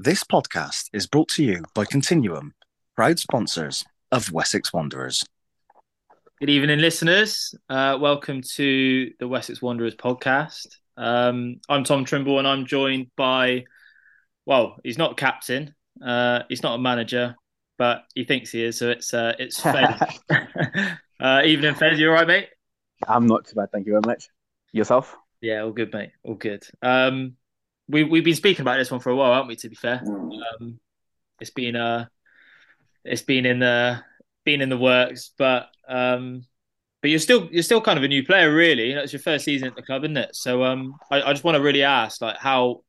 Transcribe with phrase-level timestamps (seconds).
[0.00, 2.54] This podcast is brought to you by Continuum,
[2.94, 5.26] proud sponsors of Wessex Wanderers.
[6.38, 7.52] Good evening, listeners.
[7.68, 10.68] Uh, welcome to the Wessex Wanderers podcast.
[10.96, 13.64] Um, I'm Tom Trimble, and I'm joined by,
[14.46, 17.34] well, he's not captain, uh, he's not a manager,
[17.76, 18.78] but he thinks he is.
[18.78, 20.20] So it's uh, it's Fes.
[21.20, 21.98] uh, evening, Fes.
[21.98, 22.50] You all right, mate?
[23.08, 24.28] I'm not too bad, thank you very much.
[24.70, 25.16] Yourself?
[25.40, 26.12] Yeah, all good, mate.
[26.22, 26.64] All good.
[26.82, 27.34] Um,
[27.88, 29.56] we we've been speaking about this one for a while, haven't we?
[29.56, 30.78] To be fair, um,
[31.40, 32.06] it's been uh,
[33.04, 34.02] it's been in the
[34.44, 36.44] been in the works, but um,
[37.00, 38.88] but you're still you're still kind of a new player, really.
[38.88, 40.34] You know, it's your first season at the club, isn't it?
[40.34, 42.82] So um, I, I just want to really ask, like, how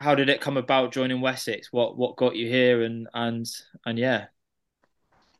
[0.00, 1.72] how did it come about joining Wessex?
[1.72, 3.46] What what got you here, and and
[3.84, 4.26] and yeah,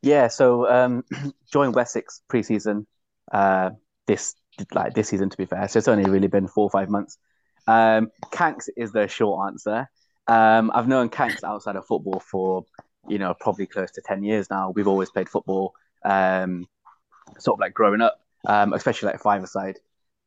[0.01, 1.03] Yeah, so um,
[1.51, 2.85] joined Wessex preseason
[3.31, 3.71] uh,
[4.05, 4.35] this
[4.73, 5.29] like this season.
[5.29, 7.17] To be fair, so it's only really been four or five months.
[7.67, 9.89] Um, Kanks is the short answer.
[10.27, 12.65] Um, I've known Kanks outside of football for
[13.07, 14.71] you know probably close to ten years now.
[14.71, 16.67] We've always played football, um,
[17.39, 19.79] sort of like growing up, um, especially like five side.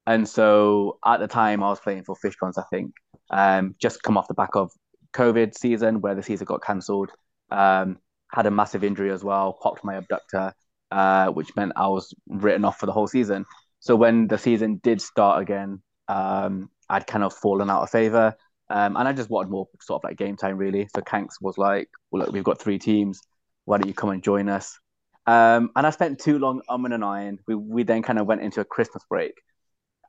[0.07, 2.95] And so at the time, I was playing for Fishponds, I think,
[3.31, 4.73] um, just come off the back of
[5.13, 7.11] COVID season where the season got cancelled.
[7.51, 7.99] Um,
[8.33, 10.53] had a massive injury as well, popped my abductor,
[10.91, 13.45] uh, which meant I was written off for the whole season.
[13.81, 18.35] So when the season did start again, um, I'd kind of fallen out of favor.
[18.69, 20.89] Um, and I just wanted more sort of like game time, really.
[20.95, 23.21] So Kanks was like, well, look, we've got three teams.
[23.65, 24.79] Why don't you come and join us?
[25.27, 27.39] Um, and I spent too long umming and ahhing.
[27.47, 29.33] We, we then kind of went into a Christmas break.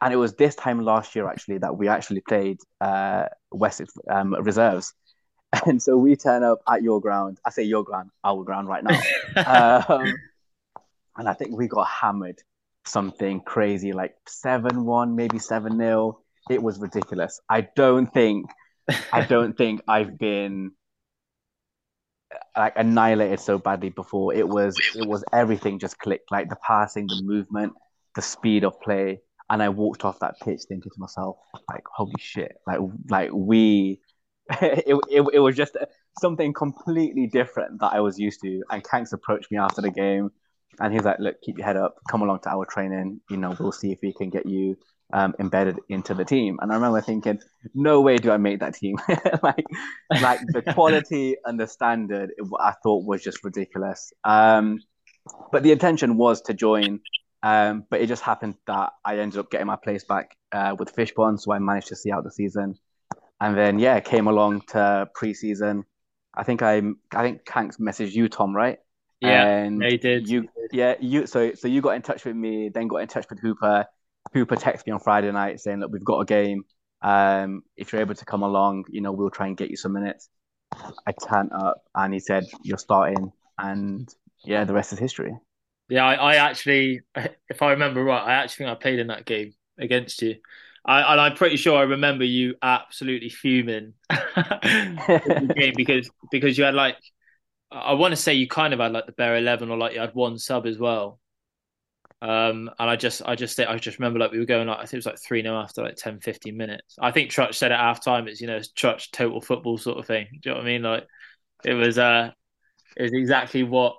[0.01, 4.35] And it was this time last year, actually, that we actually played uh, Wessex um,
[4.41, 4.93] reserves.
[5.65, 7.37] And so we turn up at your ground.
[7.45, 9.01] I say your ground, our ground right now.
[9.85, 10.13] um,
[11.17, 12.41] and I think we got hammered
[12.85, 16.20] something crazy like 7 1, maybe 7 0.
[16.49, 17.39] It was ridiculous.
[17.49, 18.49] I don't think,
[19.11, 20.71] I don't think I've been
[22.57, 24.33] like annihilated so badly before.
[24.33, 27.73] It was, it was everything just clicked like the passing, the movement,
[28.15, 29.19] the speed of play.
[29.49, 31.35] And I walked off that pitch thinking to myself,
[31.69, 32.79] like, holy shit, like,
[33.09, 33.99] like we,
[34.61, 35.75] it, it, it was just
[36.19, 38.63] something completely different that I was used to.
[38.71, 40.31] And Kanks approached me after the game
[40.79, 41.95] and he's like, "Look, keep your head up.
[42.09, 43.21] Come along to our training.
[43.29, 44.77] You know, we'll see if we can get you
[45.13, 47.39] um, embedded into the team." And I remember thinking,
[47.73, 48.97] "No way do I make that team."
[49.43, 49.65] like,
[50.09, 54.11] like the quality and the standard, I thought was just ridiculous.
[54.23, 54.79] Um,
[55.51, 56.99] but the intention was to join.
[57.43, 60.95] Um, but it just happened that I ended up getting my place back uh, with
[60.95, 62.75] Fishponds, so I managed to see out the season.
[63.39, 65.83] And then yeah, came along to preseason.
[66.35, 66.81] I think I
[67.13, 68.77] I think Kanks messaged you, Tom, right?
[69.21, 70.27] yeah, and they did.
[70.27, 73.25] you yeah you so so you got in touch with me then got in touch
[73.29, 73.85] with hooper
[74.33, 76.63] hooper texted me on friday night saying that we've got a game
[77.01, 79.93] um if you're able to come along you know we'll try and get you some
[79.93, 80.29] minutes
[81.07, 84.13] i turned up and he said you're starting and
[84.45, 85.33] yeah the rest is history
[85.89, 87.01] Yeah, I, I actually,
[87.49, 90.37] if I remember right, I actually think I played in that game against you.
[90.85, 93.93] I, and I'm pretty sure I remember you absolutely fuming
[95.75, 96.97] because because you had like
[97.71, 99.99] I want to say you kind of had like the bare eleven or like you
[100.01, 101.19] had one sub as well.
[102.21, 104.81] Um, and I just I just I just remember like we were going like I
[104.81, 106.95] think it was like three 0 after like 10, 15 minutes.
[107.01, 110.05] I think Trutch said at half time it's you know Trutch total football sort of
[110.05, 110.27] thing.
[110.41, 110.83] Do you know what I mean?
[110.83, 111.07] Like
[111.65, 112.31] it was uh
[112.95, 113.95] it was exactly what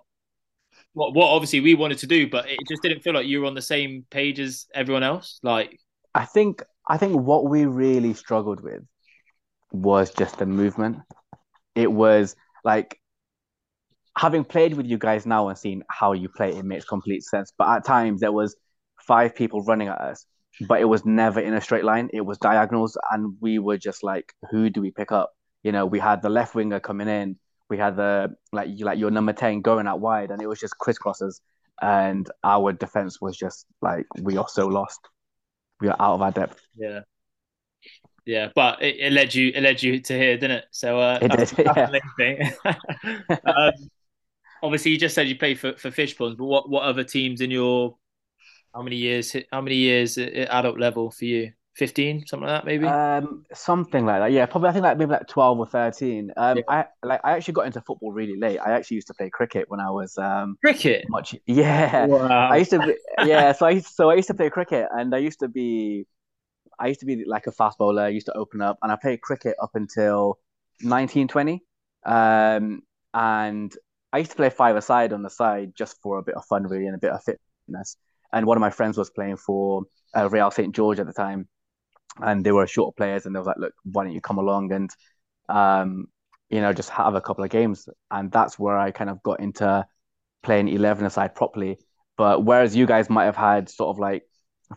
[0.93, 3.47] what what obviously we wanted to do, but it just didn't feel like you were
[3.47, 5.41] on the same page as everyone else.
[5.43, 5.79] Like
[6.15, 8.83] i think i think what we really struggled with
[9.73, 10.99] was just the movement
[11.75, 13.01] it was like
[14.17, 17.53] having played with you guys now and seen how you play, it makes complete sense.
[17.57, 18.57] But at times there was
[19.07, 20.27] five people running at us,
[20.69, 22.11] but it was never in a straight line.
[22.13, 25.33] It was diagonals, and we were just like, who do we pick up?
[25.63, 27.39] You know, we had the left winger coming in,
[27.71, 30.75] we had the like like your number ten going out wide, and it was just
[30.81, 31.41] crisscrosses.
[31.81, 35.01] And our defense was just like we are so lost.
[35.81, 36.61] We are out of our depth.
[36.77, 37.01] yeah.
[38.25, 40.65] Yeah, but it, it led you it led you to here, didn't it?
[40.71, 41.91] So uh, It did, yeah.
[41.91, 43.39] the main thing.
[43.47, 43.73] um,
[44.63, 47.51] obviously, you just said you played for for Fishponds, but what what other teams in
[47.51, 47.97] your
[48.75, 51.53] how many years how many years at adult level for you?
[51.75, 52.87] Fifteen, something like that, maybe.
[52.87, 54.31] Um, something like that.
[54.31, 54.69] Yeah, probably.
[54.69, 56.31] I think like maybe like twelve or thirteen.
[56.37, 56.65] Um, Yeah.
[56.69, 58.59] I like I actually got into football really late.
[58.59, 61.07] I actually used to play cricket when I was um Cricket.
[61.09, 61.35] much.
[61.47, 62.79] Yeah, I used to.
[62.79, 62.95] Be,
[63.25, 66.07] yeah, so I used, so I used to play cricket, and I used to be,
[66.79, 68.03] I used to be like a fast bowler.
[68.03, 70.39] I used to open up, and I played cricket up until
[70.83, 71.63] nineteen twenty.
[72.05, 72.83] Um,
[73.15, 73.75] and
[74.13, 76.65] I used to play five aside on the side just for a bit of fun,
[76.65, 77.97] really, and a bit of fitness.
[78.33, 81.49] And one of my friends was playing for uh, Real St George at the time,
[82.19, 84.73] and they were short players, and they was like, "Look, why don't you come along?"
[84.73, 84.91] And
[85.49, 86.07] um,
[86.51, 89.41] you know, just have a couple of games, and that's where I kind of got
[89.41, 89.87] into
[90.43, 91.79] playing eleven aside properly.
[92.17, 94.25] But whereas you guys might have had sort of like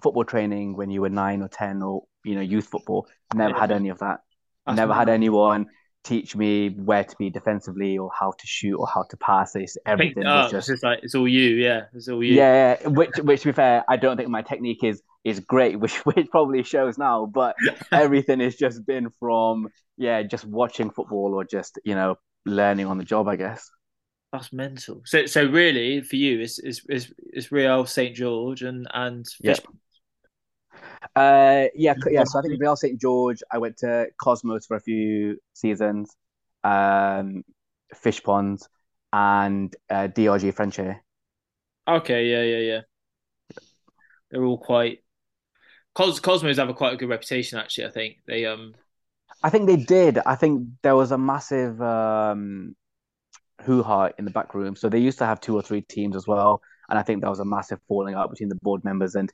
[0.02, 3.60] football training when you were nine or ten, or you know, youth football, never yeah.
[3.60, 4.22] had any of that.
[4.66, 5.68] That's never had anyone
[6.06, 9.56] teach me where to be defensively or how to shoot or how to pass.
[9.56, 11.84] It's everything was just it's like it's all you, yeah.
[11.94, 12.36] It's all you.
[12.36, 15.98] Yeah, which which to be fair, I don't think my technique is is great, which
[16.06, 17.26] which probably shows now.
[17.26, 17.56] But
[17.92, 22.16] everything has just been from yeah, just watching football or just you know
[22.46, 23.70] learning on the job, I guess.
[24.32, 25.02] That's mental.
[25.06, 29.60] So so really for you, it's it's it's, it's Real St George and and Fish.
[31.16, 32.24] Uh, yeah, yeah.
[32.24, 33.42] So I think Real St George.
[33.52, 36.16] I went to Cosmos for a few seasons,
[36.64, 37.44] um,
[37.94, 38.68] Fish Ponds,
[39.14, 41.00] and uh, DRG Frenchay.
[41.88, 42.82] Okay, yeah, yeah, yeah.
[44.32, 45.04] They're all quite.
[45.94, 47.86] Cos- Cosmos have a quite a good reputation, actually.
[47.86, 48.74] I think they um.
[49.44, 50.20] I think they did.
[50.26, 52.76] I think there was a massive um,
[53.62, 54.76] hoo ha in the back room.
[54.76, 57.30] So they used to have two or three teams as well, and I think there
[57.30, 59.32] was a massive falling out between the board members and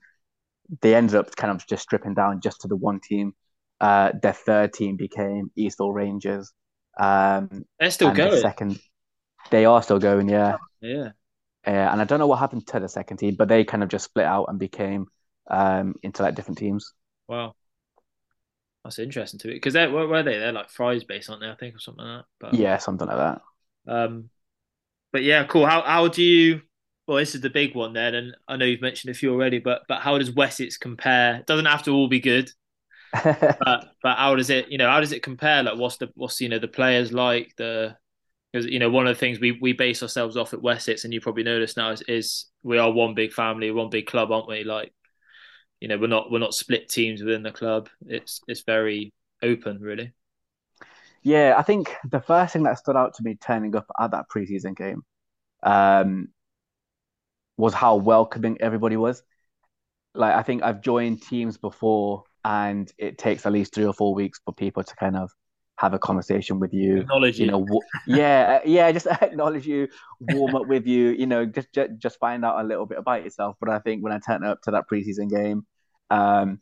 [0.79, 3.33] they ended up kind of just stripping down just to the one team.
[3.79, 6.53] Uh, their third team became Eastall Rangers.
[7.00, 8.31] Um, They're still going.
[8.31, 8.79] The second,
[9.50, 10.29] they are still going.
[10.29, 11.09] Yeah, yeah.
[11.65, 13.89] Uh, and I don't know what happened to the second team, but they kind of
[13.89, 15.07] just split out and became
[15.50, 16.94] um, into like different teams.
[17.27, 17.56] Wow,
[18.83, 20.38] that's interesting to it because they're where were they?
[20.38, 21.50] They're like Fries based, aren't they?
[21.50, 22.25] I think or something like that.
[22.39, 23.41] But, yeah, something like that.
[23.88, 24.29] Um,
[25.12, 25.65] but yeah, cool.
[25.65, 26.62] How how do you
[27.12, 29.60] well, this is the big one then, and I know you've mentioned a few already,
[29.60, 31.36] but but how does Wessex compare?
[31.36, 32.50] It doesn't have to all be good,
[33.12, 34.69] but but how does it?
[34.72, 35.62] You know, how does it compare?
[35.62, 37.98] Like, what's the what's you know the players like the
[38.54, 41.13] because you know one of the things we we base ourselves off at Wessex, and
[41.13, 44.48] you probably noticed now is, is we are one big family, one big club, aren't
[44.48, 44.64] we?
[44.64, 44.94] Like,
[45.81, 47.90] you know, we're not we're not split teams within the club.
[48.07, 49.12] It's it's very
[49.44, 50.14] open, really.
[51.24, 54.28] Yeah, I think the first thing that stood out to me turning up at that
[54.34, 55.04] preseason game
[55.62, 56.30] um,
[57.57, 59.24] was how welcoming everybody was.
[60.13, 64.13] Like I think I've joined teams before, and it takes at least three or four
[64.13, 65.31] weeks for people to kind of
[65.77, 69.65] have a conversation with you, acknowledge you, you know, w- yeah, uh, yeah, just acknowledge
[69.65, 69.88] you,
[70.19, 73.24] warm up with you, you know, just, just just find out a little bit about
[73.24, 73.56] yourself.
[73.59, 75.65] But I think when I turned up to that preseason game,
[76.09, 76.59] um,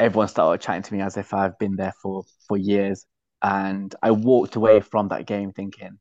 [0.00, 3.06] everyone started chatting to me as if I've been there for for years,
[3.42, 5.98] and I walked away from that game thinking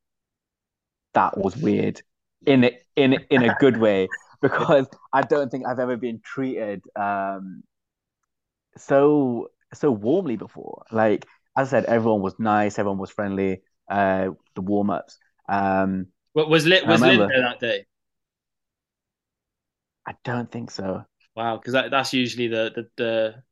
[1.13, 2.01] that was weird
[2.45, 4.07] in in in a good way
[4.41, 7.63] because I don't think I've ever been treated um,
[8.77, 10.83] so so warmly before.
[10.91, 11.25] Like
[11.57, 13.61] as I said, everyone was nice, everyone was friendly.
[13.89, 15.17] Uh, the warm ups.
[15.49, 16.87] Um, what was lit?
[16.87, 17.85] Was Lynn there that day?
[20.07, 21.03] I don't think so.
[21.35, 23.43] Wow, because that, that's usually the, the the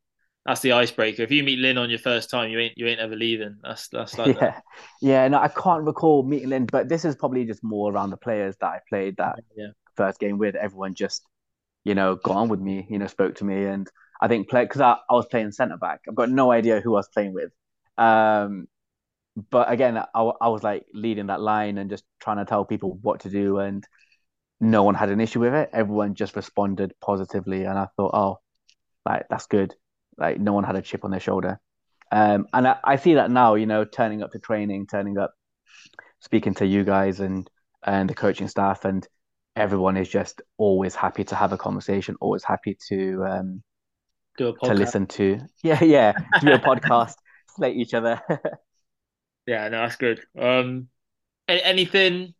[0.46, 1.22] that's the icebreaker.
[1.22, 3.58] If you meet Lynn on your first time, you ain't you ain't ever leaving.
[3.62, 4.62] That's that's like yeah, that.
[5.02, 5.28] yeah.
[5.28, 8.56] No, I can't recall meeting Lynn, but this is probably just more around the players
[8.60, 9.68] that I played that yeah.
[9.96, 10.54] first game with.
[10.54, 11.22] Everyone just
[11.84, 13.86] you know got on with me, you know, spoke to me, and
[14.20, 16.00] I think play because I, I was playing centre back.
[16.08, 17.52] I've got no idea who I was playing with.
[17.98, 18.66] Um,
[19.50, 22.98] but again, I, I was like leading that line and just trying to tell people
[23.02, 23.86] what to do, and
[24.58, 25.70] no one had an issue with it.
[25.72, 28.38] Everyone just responded positively, and I thought, oh,
[29.04, 29.74] like that's good.
[30.20, 31.58] Like no one had a chip on their shoulder.
[32.12, 35.32] Um, and I, I, see that now, you know, turning up to training, turning up,
[36.18, 37.48] speaking to you guys and
[37.84, 39.06] and the coaching staff, and
[39.56, 43.62] everyone is just always happy to have a conversation, always happy to um,
[44.36, 45.40] to listen to.
[45.62, 47.14] Yeah, yeah, do a podcast,
[47.56, 48.20] slate each other.
[49.46, 50.20] yeah, no, that's good.
[50.38, 50.88] Um,
[51.48, 52.34] anything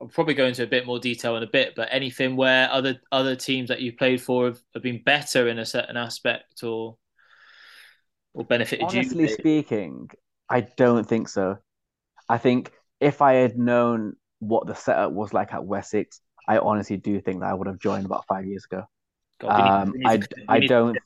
[0.00, 3.00] I'll probably go into a bit more detail in a bit, but anything where other
[3.12, 6.96] other teams that you've played for have, have been better in a certain aspect or
[8.34, 9.28] or benefited Honestly you?
[9.28, 10.10] Honestly speaking,
[10.50, 11.58] I don't think so.
[12.28, 16.96] I think if I had known what the setup was like at Wessex, I honestly
[16.96, 18.84] do think that I would have joined about five years ago.
[19.40, 20.98] God, um, I I don't.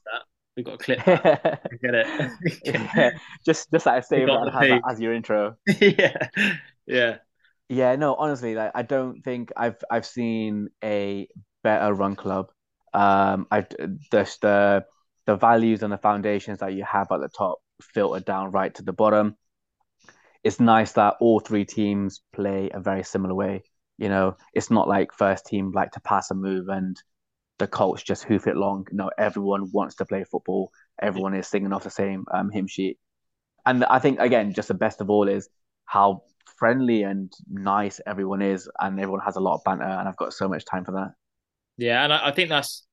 [0.56, 1.04] We've got a clip.
[1.04, 1.60] That.
[1.82, 2.60] Get it.
[2.64, 3.10] yeah.
[3.44, 4.00] Just just like I
[4.60, 5.56] say as your intro.
[5.80, 6.28] yeah,
[6.86, 7.16] yeah.
[7.68, 11.28] Yeah, no, honestly, like I don't think I've I've seen a
[11.62, 12.50] better run club.
[12.94, 13.66] Um, I
[14.10, 14.84] just the
[15.26, 18.82] the values and the foundations that you have at the top filter down right to
[18.82, 19.36] the bottom.
[20.44, 23.62] It's nice that all three teams play a very similar way.
[23.98, 26.96] You know, it's not like first team like to pass a move and
[27.58, 28.86] the Colts just hoof it long.
[28.92, 30.72] No, everyone wants to play football.
[31.00, 32.98] Everyone is singing off the same um, hymn sheet.
[33.66, 35.48] And I think again, just the best of all is
[35.86, 36.22] how
[36.58, 40.32] friendly and nice everyone is, and everyone has a lot of banter, and I've got
[40.32, 41.12] so much time for that.
[41.76, 42.86] Yeah, and I, I think that's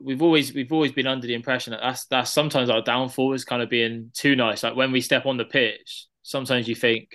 [0.00, 3.44] we've always we've always been under the impression that that's that's sometimes our downfall is
[3.44, 4.62] kind of being too nice.
[4.62, 7.08] Like when we step on the pitch, sometimes you think,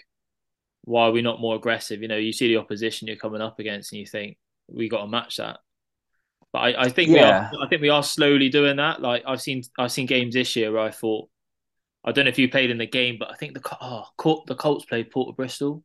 [0.84, 2.02] why are we not more aggressive?
[2.02, 5.02] You know, you see the opposition you're coming up against, and you think we got
[5.02, 5.60] to match that.
[6.54, 7.50] But I, I think yeah.
[7.52, 9.02] we are, I think we are slowly doing that.
[9.02, 11.30] Like I've seen I've seen games this year where I thought
[12.06, 14.06] I don't know if you played in the game, but I think the oh,
[14.46, 15.84] the Colts played Port of Bristol.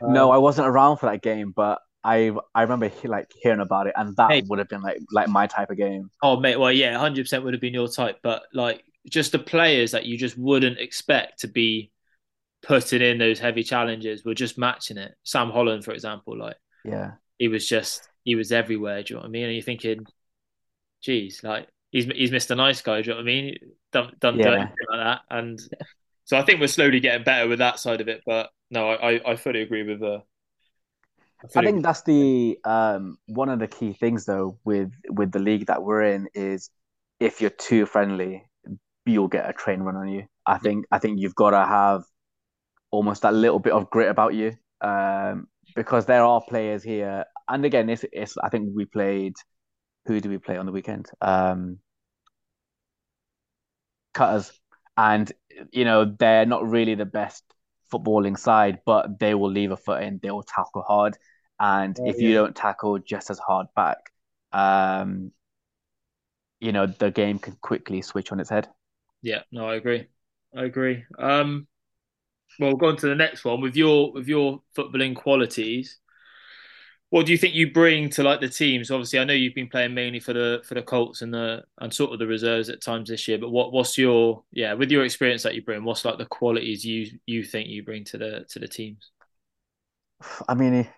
[0.00, 3.86] No, um, I wasn't around for that game, but I I remember like hearing about
[3.88, 6.10] it, and that hey, would have been like like my type of game.
[6.22, 9.38] Oh mate, well yeah, hundred percent would have been your type, but like just the
[9.38, 11.90] players that you just wouldn't expect to be
[12.62, 15.14] putting in those heavy challenges were just matching it.
[15.24, 19.02] Sam Holland, for example, like yeah, he was just he was everywhere.
[19.02, 19.44] Do you know what I mean?
[19.44, 20.06] And you're thinking,
[21.02, 22.56] geez, like he's he's Mr.
[22.56, 23.00] Nice Guy.
[23.00, 23.56] Do you know what I mean?
[23.92, 24.50] Don't don't yeah.
[24.50, 25.20] like that.
[25.30, 25.60] And
[26.24, 28.22] so I think we're slowly getting better with that side of it.
[28.26, 30.14] But no, I I fully agree with the.
[30.14, 30.20] Uh,
[31.54, 35.38] I, I think that's the um, one of the key things though with with the
[35.38, 36.70] league that we're in is
[37.20, 38.44] if you're too friendly,
[39.06, 40.24] you'll get a train run on you.
[40.46, 42.02] I think I think you've got to have
[42.90, 45.46] almost that little bit of grit about you um,
[45.76, 49.34] because there are players here, and again, it's, it's I think we played.
[50.06, 51.06] Who do we play on the weekend?
[51.22, 51.78] Um,
[54.14, 54.52] cutters,
[54.96, 55.30] and
[55.72, 57.44] you know they're not really the best
[57.92, 60.20] footballing side, but they will leave a foot in.
[60.22, 61.16] They will tackle hard,
[61.60, 62.28] and oh, if yeah.
[62.28, 63.98] you don't tackle just as hard back,
[64.52, 65.32] um,
[66.60, 68.68] you know the game can quickly switch on its head.
[69.22, 70.06] Yeah, no, I agree.
[70.56, 71.04] I agree.
[71.18, 71.66] Um,
[72.58, 75.98] well, we'll go on to the next one with your with your footballing qualities.
[77.10, 78.90] What do you think you bring to like the teams?
[78.90, 81.92] Obviously, I know you've been playing mainly for the for the Colts and the and
[81.92, 83.38] sort of the reserves at times this year.
[83.38, 85.84] But what what's your yeah with your experience that you bring?
[85.84, 89.10] What's like the qualities you you think you bring to the to the teams?
[90.48, 90.88] I mean,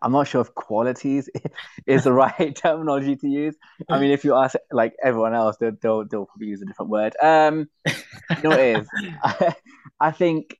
[0.00, 1.28] I'm not sure if qualities
[1.86, 3.56] is the right terminology to use.
[3.88, 6.90] I mean, if you ask like everyone else, they'll they'll, they'll probably use a different
[6.90, 7.16] word.
[7.22, 8.88] Um, you know, it is.
[9.22, 9.54] I,
[10.00, 10.56] I think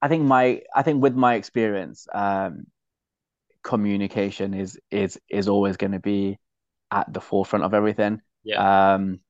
[0.00, 2.66] I think my I think with my experience, um,
[3.68, 6.38] communication is is is always going to be
[6.90, 8.20] at the forefront of everything.
[8.44, 8.94] Yeah.
[8.94, 9.20] Um,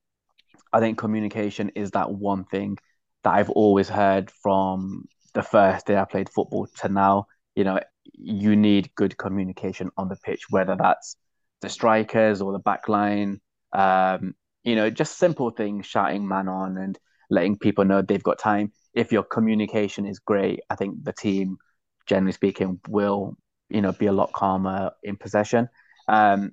[0.73, 2.79] I think communication is that one thing
[3.25, 7.27] that I've always heard from the first day I played football to now.
[7.57, 7.81] You know,
[8.13, 11.17] you need good communication on the pitch, whether that's
[11.61, 13.41] the strikers or the back line.
[13.73, 18.39] Um, you know, just simple things, shouting man on and letting people know they've got
[18.39, 21.59] time if your communication is great, I think the team,
[22.07, 23.37] generally speaking, will
[23.69, 25.69] you know be a lot calmer in possession.
[26.09, 26.53] Um,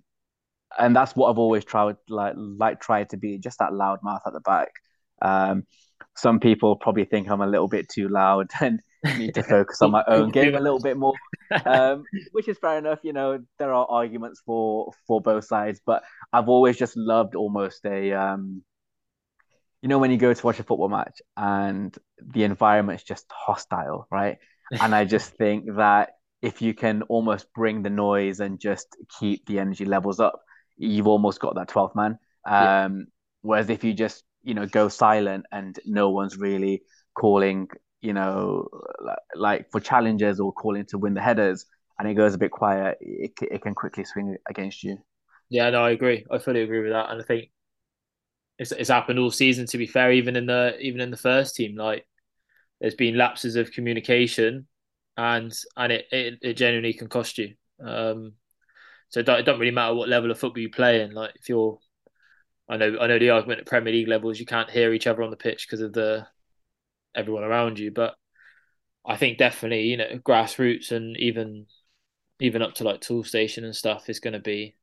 [0.77, 4.21] and that's what I've always tried like like tried to be just that loud mouth
[4.25, 4.69] at the back.
[5.21, 5.63] Um,
[6.15, 8.81] some people probably think I'm a little bit too loud and
[9.17, 11.13] need to focus on my own game a little bit more,
[11.65, 12.99] um, which is fair enough.
[13.03, 16.03] You know, there are arguments for for both sides, but
[16.33, 18.63] I've always just loved almost a um,
[19.81, 23.25] you know when you go to watch a football match and the environment is just
[23.31, 24.37] hostile, right?
[24.71, 28.87] and I just think that if you can almost bring the noise and just
[29.19, 30.41] keep the energy levels up,
[30.77, 32.19] you've almost got that 12th man.
[32.45, 32.89] Um, yeah.
[33.41, 36.83] Whereas if you just, you know, go silent and no one's really
[37.15, 37.69] calling,
[38.01, 38.67] you know,
[39.35, 41.65] like for challenges or calling to win the headers,
[41.97, 44.97] and it goes a bit quiet, it, it can quickly swing against you.
[45.49, 46.25] Yeah, no, I agree.
[46.29, 47.09] I fully agree with that.
[47.09, 47.49] And I think
[48.57, 49.65] it's, it's happened all season.
[49.67, 52.05] To be fair, even in the even in the first team, like
[52.81, 54.67] there's been lapses of communication,
[55.17, 57.55] and and it it, it genuinely can cost you.
[57.83, 58.33] Um,
[59.09, 61.11] so it, doesn't really matter what level of football you play in.
[61.11, 61.79] Like if you're,
[62.69, 65.23] I know I know the argument at Premier League levels you can't hear each other
[65.23, 66.27] on the pitch because of the
[67.15, 68.15] everyone around you, but
[69.05, 71.67] I think definitely you know grassroots and even
[72.39, 74.75] even up to like Toolstation and stuff is going to be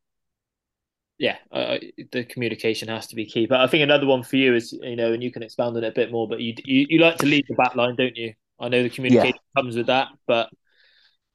[1.19, 3.47] yeah, the communication has to be key.
[3.47, 5.85] But I think another one for you is, you know, and you can expand on
[5.85, 6.27] it a bit more.
[6.29, 8.35] But you you, you like to lead the back line, don't you?
[8.63, 9.61] I know the communication yeah.
[9.61, 10.49] comes with that, but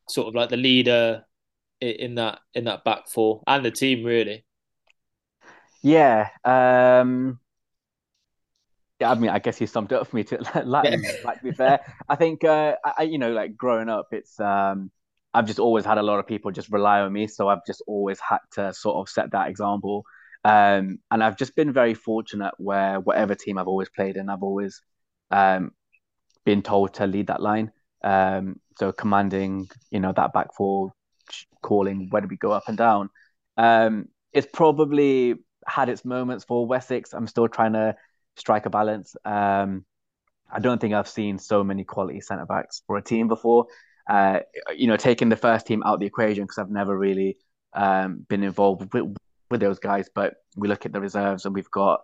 [0.09, 1.25] sort of like the leader
[1.81, 4.45] in that in that back four and the team really.
[5.83, 6.29] Yeah.
[6.43, 7.39] Um
[8.99, 11.11] yeah, I mean, I guess you summed it up for me to like, yeah.
[11.23, 11.79] like to be fair.
[12.09, 14.89] I think uh, I, you know, like growing up, it's um
[15.33, 17.83] I've just always had a lot of people just rely on me, so I've just
[17.85, 20.03] always had to sort of set that example.
[20.43, 24.43] Um, and I've just been very fortunate where whatever team I've always played in, I've
[24.43, 24.81] always
[25.29, 25.71] um,
[26.47, 27.71] been told to lead that line.
[28.03, 30.93] Um, so commanding, you know, that back four,
[31.61, 33.09] calling where do we go up and down.
[33.57, 35.35] Um, it's probably
[35.65, 37.13] had its moments for Wessex.
[37.13, 37.95] I'm still trying to
[38.35, 39.15] strike a balance.
[39.25, 39.85] Um,
[40.49, 43.67] I don't think I've seen so many quality centre backs for a team before
[44.07, 44.39] uh,
[44.75, 47.37] you know, taking the first team out the equation because I've never really
[47.73, 49.15] um, been involved with,
[49.49, 50.09] with those guys.
[50.13, 52.01] But we look at the reserves and we've got,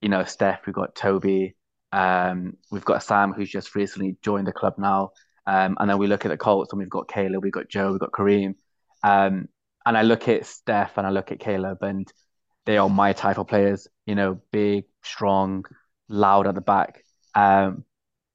[0.00, 1.56] you know, Steph, we've got Toby,
[1.92, 5.12] Um, we've got Sam who's just recently joined the club now.
[5.46, 7.90] Um, and then we look at the Colts and we've got Caleb, we've got Joe,
[7.90, 8.54] we've got Kareem.
[9.02, 9.48] Um,
[9.84, 12.10] and I look at Steph and I look at Caleb and
[12.64, 15.64] they are my type of players, you know, big, strong,
[16.08, 17.02] loud at the back.
[17.34, 17.84] Um,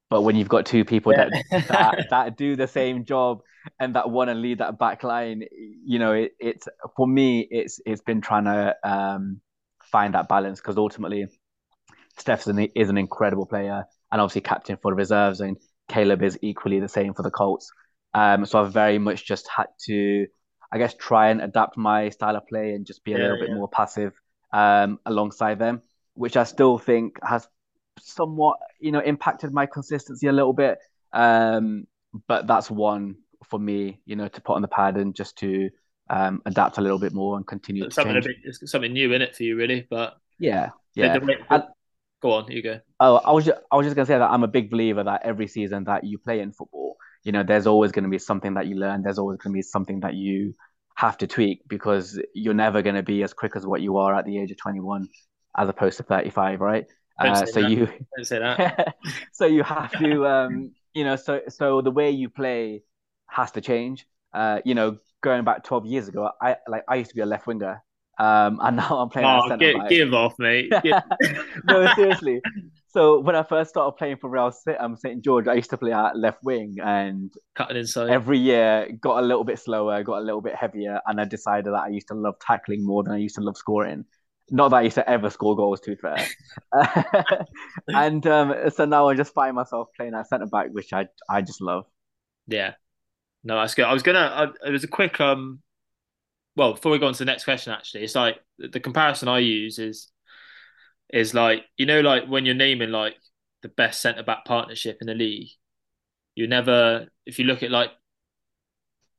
[0.09, 1.29] but when you've got two people yeah.
[1.51, 3.41] that, that, that do the same job
[3.79, 7.79] and that want to lead that back line, you know, it, it's for me, it's
[7.85, 9.41] it's been trying to um,
[9.83, 11.27] find that balance because ultimately,
[12.17, 15.57] Steph is an incredible player and obviously captain for the reserves, and
[15.89, 17.71] Caleb is equally the same for the Colts.
[18.13, 20.27] Um, so I've very much just had to,
[20.71, 23.39] I guess, try and adapt my style of play and just be a yeah, little
[23.39, 24.13] bit more passive
[24.51, 25.81] um, alongside them,
[26.13, 27.47] which I still think has
[27.99, 30.79] somewhat, you know, impacted my consistency a little bit.
[31.13, 31.85] Um,
[32.27, 35.69] but that's one for me, you know, to put on the pad and just to
[36.09, 38.21] um, adapt a little bit more and continue to something.
[38.21, 39.85] Bit, something new in it for you, really.
[39.89, 41.17] But yeah, yeah.
[41.49, 41.63] and,
[42.21, 42.79] go on, you go.
[42.99, 45.21] Oh, I was just, I was just gonna say that I'm a big believer that
[45.23, 48.53] every season that you play in football, you know, there's always going to be something
[48.53, 49.03] that you learn.
[49.03, 50.53] There's always going to be something that you
[50.95, 54.15] have to tweak because you're never going to be as quick as what you are
[54.15, 55.09] at the age of 21
[55.57, 56.85] as opposed to 35, right?
[57.19, 57.69] Uh, so that.
[57.69, 57.87] you
[58.23, 58.95] say that.
[59.33, 62.83] so you have to, um, you know, so so the way you play
[63.29, 64.07] has to change.
[64.33, 67.25] Uh, you know, going back 12 years ago, I like I used to be a
[67.25, 67.83] left winger,
[68.19, 69.27] um, and now I'm playing.
[69.27, 70.71] Oh, give, give off, mate.
[71.67, 72.41] no, seriously.
[72.87, 75.91] So when I first started playing for Real um, St George, I used to play
[75.91, 80.25] at left wing, and cutting inside every year got a little bit slower, got a
[80.25, 83.17] little bit heavier, and I decided that I used to love tackling more than I
[83.17, 84.05] used to love scoring.
[84.49, 86.25] Not that I used to ever score goals, to be fair.
[87.89, 91.41] and um, so now I just find myself playing at centre back, which I I
[91.41, 91.85] just love.
[92.47, 92.73] Yeah,
[93.43, 93.85] no, that's good.
[93.85, 94.19] I was gonna.
[94.19, 95.21] Uh, it was a quick.
[95.21, 95.61] Um,
[96.57, 99.39] well, before we go on to the next question, actually, it's like the comparison I
[99.39, 100.11] use is
[101.13, 103.15] is like you know, like when you're naming like
[103.61, 105.49] the best centre back partnership in the league,
[106.35, 107.07] you never.
[107.27, 107.91] If you look at like,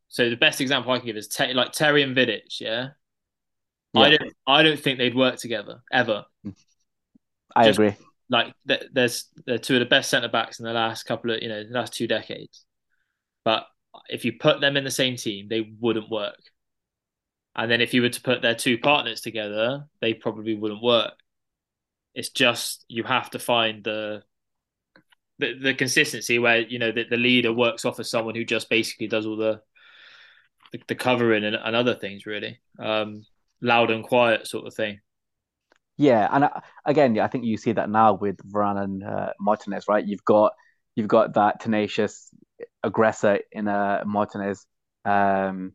[0.08, 2.60] so the best example I can give is te- like Terry and Vidic.
[2.60, 2.88] Yeah,
[3.94, 4.00] yeah.
[4.00, 4.32] I don't.
[4.46, 6.24] I don't think they'd work together ever.
[6.44, 6.56] Mm.
[7.54, 7.94] I Just, agree.
[8.28, 11.48] Like there's they're two of the best centre backs in the last couple of you
[11.48, 12.64] know the last two decades,
[13.44, 13.64] but
[14.08, 16.40] if you put them in the same team, they wouldn't work.
[17.58, 21.14] And then if you were to put their two partners together, they probably wouldn't work.
[22.14, 24.22] It's just you have to find the
[25.40, 28.70] the, the consistency where you know the, the leader works off of someone who just
[28.70, 29.60] basically does all the
[30.70, 33.24] the, the covering and, and, other things really um,
[33.60, 35.00] loud and quiet sort of thing.
[35.96, 39.32] Yeah, and uh, again, yeah, I think you see that now with Varane and uh,
[39.40, 40.06] Martinez, right?
[40.06, 40.52] You've got
[40.94, 42.30] you've got that tenacious
[42.84, 44.64] aggressor in a uh, Martinez.
[45.04, 45.72] Um,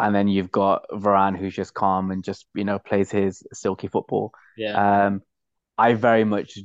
[0.00, 3.86] and then you've got Varane who's just calm and just you know plays his silky
[3.86, 4.32] football.
[4.56, 5.06] Yeah.
[5.06, 5.22] Um,
[5.76, 6.58] I very much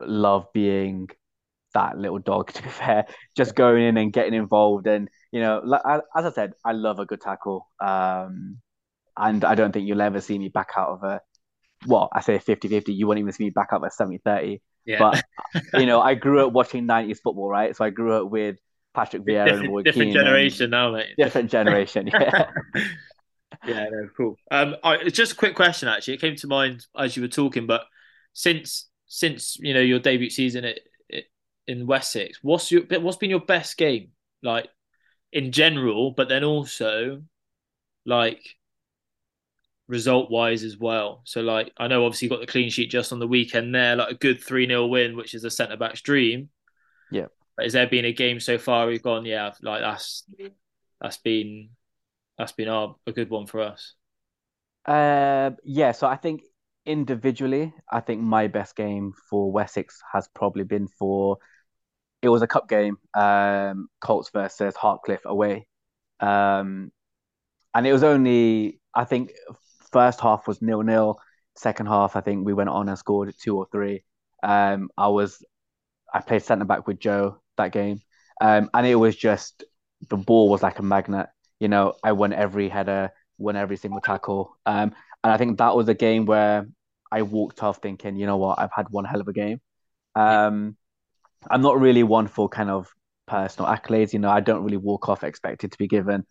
[0.00, 1.08] love being
[1.74, 2.52] that little dog.
[2.52, 5.82] To be fair, just going in and getting involved, and you know, like,
[6.14, 7.66] as I said, I love a good tackle.
[7.80, 8.58] Um,
[9.16, 11.20] and I don't think you'll ever see me back out of a
[11.86, 12.94] well, I say 50-50.
[12.94, 14.60] You won't even see me back out of a 70-30.
[14.84, 14.98] Yeah.
[14.98, 15.24] But
[15.80, 17.74] you know, I grew up watching 90s football, right?
[17.74, 18.56] So I grew up with
[18.94, 21.14] Patrick Vieira different, and Roy different Keane generation now, mate.
[21.16, 22.50] Different generation, yeah.
[23.66, 24.36] yeah, no, cool.
[24.50, 25.88] Um, I, just a quick question.
[25.88, 27.66] Actually, it came to mind as you were talking.
[27.66, 27.82] But
[28.32, 30.80] since since you know your debut season at,
[31.12, 31.24] at,
[31.66, 34.10] in Wessex, what's your what's been your best game
[34.42, 34.68] like
[35.32, 36.12] in general?
[36.12, 37.22] But then also
[38.04, 38.42] like
[39.88, 41.22] result wise as well.
[41.24, 43.96] So like I know obviously you got the clean sheet just on the weekend there,
[43.96, 46.50] like a good three 0 win, which is a centre back's dream.
[47.10, 47.26] Yeah.
[47.60, 50.24] Has there been a game so far we've gone, yeah, like that's
[51.00, 51.70] that's been
[52.38, 53.94] that's been our, a good one for us?
[54.86, 56.42] Uh, yeah, so I think
[56.86, 61.38] individually, I think my best game for Wessex has probably been for
[62.22, 65.66] it was a cup game, um, Colts versus Hartcliffe away.
[66.20, 66.92] Um,
[67.74, 69.32] and it was only I think
[69.92, 71.18] first half was nil nil.
[71.56, 74.04] Second half, I think we went on and scored two or three.
[74.42, 75.44] Um, I was
[76.12, 78.00] I played centre back with Joe that game,
[78.40, 79.64] um, and it was just
[80.08, 81.28] the ball was like a magnet.
[81.60, 84.94] You know, I won every header, won every single tackle, um,
[85.24, 86.66] and I think that was a game where
[87.10, 89.60] I walked off thinking, you know what, I've had one hell of a game.
[90.14, 90.76] Um,
[91.50, 92.88] I'm not really one for kind of
[93.26, 94.12] personal accolades.
[94.12, 96.24] You know, I don't really walk off expected to be given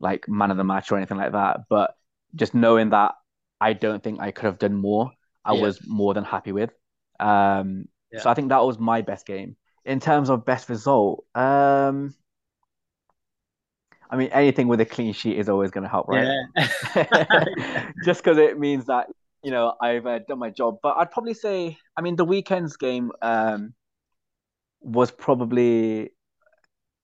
[0.00, 1.60] like man of the match or anything like that.
[1.68, 1.94] But
[2.34, 3.14] just knowing that
[3.60, 5.10] I don't think I could have done more,
[5.44, 5.62] I yeah.
[5.62, 6.70] was more than happy with.
[7.18, 8.20] Um, yeah.
[8.20, 9.56] So I think that was my best game.
[9.84, 12.14] In terms of best result, um,
[14.10, 16.28] I mean, anything with a clean sheet is always going to help, right?
[16.56, 17.46] Yeah.
[18.04, 19.06] Just because it means that
[19.42, 20.78] you know I've uh, done my job.
[20.82, 23.74] But I'd probably say, I mean, the weekend's game, um,
[24.80, 26.10] was probably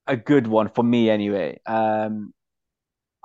[0.07, 1.61] a good one for me anyway.
[1.67, 2.33] Um,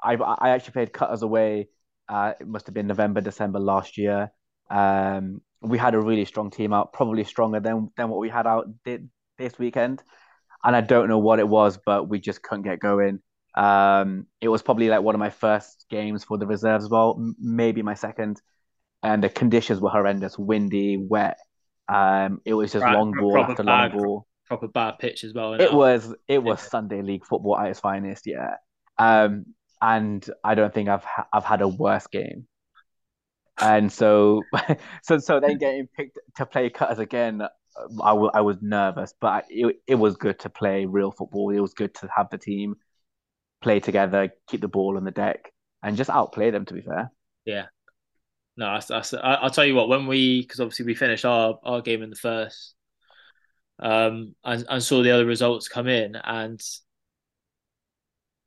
[0.02, 1.70] I I actually played Cutters away.
[2.08, 4.32] Uh, it must have been November, December last year.
[4.70, 8.48] Um, we had a really strong team out, probably stronger than than what we had
[8.48, 10.02] out did this weekend.
[10.64, 13.22] And I don't know what it was, but we just couldn't get going.
[13.56, 17.34] Um, it was probably like one of my first games for the reserves as well,
[17.40, 18.42] maybe my second.
[19.02, 21.40] And the conditions were horrendous, windy, wet.
[21.88, 24.28] Um, it was just right, long ball after bad, long ball.
[24.46, 25.54] Proper bad pitch as well.
[25.54, 26.70] It, it was it was yeah.
[26.70, 28.56] Sunday league football at its finest, yeah.
[28.98, 29.46] Um,
[29.82, 32.48] and I don't think I've ha- I've had a worse game.
[33.62, 34.44] And so,
[35.04, 39.46] so so then getting picked to play cutters again, I, w- I was nervous, but
[39.50, 41.50] it it was good to play real football.
[41.50, 42.76] It was good to have the team
[43.62, 45.52] play together, keep the ball on the deck,
[45.84, 46.66] and just outplay them.
[46.66, 47.12] To be fair.
[47.46, 47.66] Yeah.
[48.58, 49.88] No, I, I, will tell you what.
[49.88, 52.76] When we, because obviously we finished our, our game in the first,
[53.80, 56.62] um, and, and saw the other results come in, and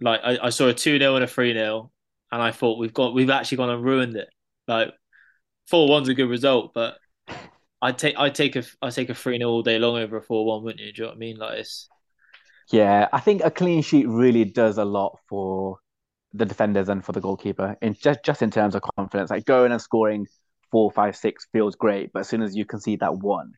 [0.03, 1.90] like I, I saw a two 0 and a three 0
[2.31, 4.29] and I thought we've got we've actually gone and ruined it.
[4.66, 4.92] Like
[5.66, 6.98] four one's a good result, but
[7.81, 10.22] I'd take I take a I take a three 0 all day long over a
[10.22, 10.92] four one, wouldn't you?
[10.92, 11.37] Do you know what I mean?
[11.38, 11.88] Like it's
[12.70, 15.79] yeah, I think a clean sheet really does a lot for
[16.33, 19.31] the defenders and for the goalkeeper, in just just in terms of confidence.
[19.31, 20.27] Like going and scoring
[20.70, 23.53] four, five, six feels great, but as soon as you concede that one,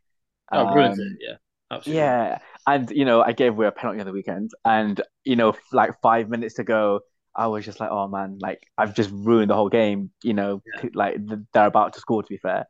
[0.52, 1.12] oh, um, ruins it.
[1.20, 1.36] Yeah,
[1.70, 2.02] absolutely.
[2.02, 5.54] Yeah, and you know, I gave away a penalty on the weekend, and you know,
[5.72, 7.00] like five minutes to go,
[7.36, 10.10] I was just like, oh man, like I've just ruined the whole game.
[10.22, 10.90] You know, yeah.
[10.94, 11.16] like
[11.52, 12.22] they're about to score.
[12.22, 12.66] To be fair,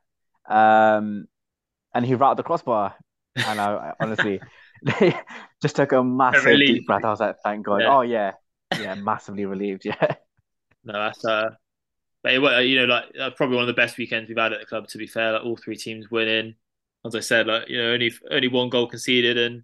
[0.49, 1.27] um,
[1.95, 2.95] and he routed the crossbar,
[3.37, 4.41] and I, I honestly.
[5.63, 7.05] just took a massive deep breath.
[7.05, 7.81] I was like, thank God.
[7.81, 7.97] Yeah.
[7.97, 8.33] Oh yeah,
[8.79, 9.85] yeah, massively relieved.
[9.87, 10.17] Yeah.
[10.87, 11.49] No, that's uh,
[12.23, 14.61] but it, you know, like that's probably one of the best weekends we've had at
[14.61, 14.89] the club.
[14.89, 16.55] To be fair, like all three teams winning.
[17.07, 19.63] As I said, like you know, only only one goal conceded, and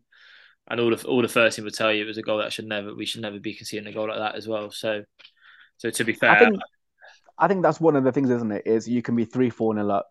[0.71, 2.53] and all the all the first team would tell you it was a goal that
[2.53, 4.71] should never we should never be conceding a goal like that as well.
[4.71, 5.05] So,
[5.77, 6.61] so to be fair, I think,
[7.39, 8.67] I think that's one of the things, isn't it?
[8.67, 10.09] Is you can be three four nil up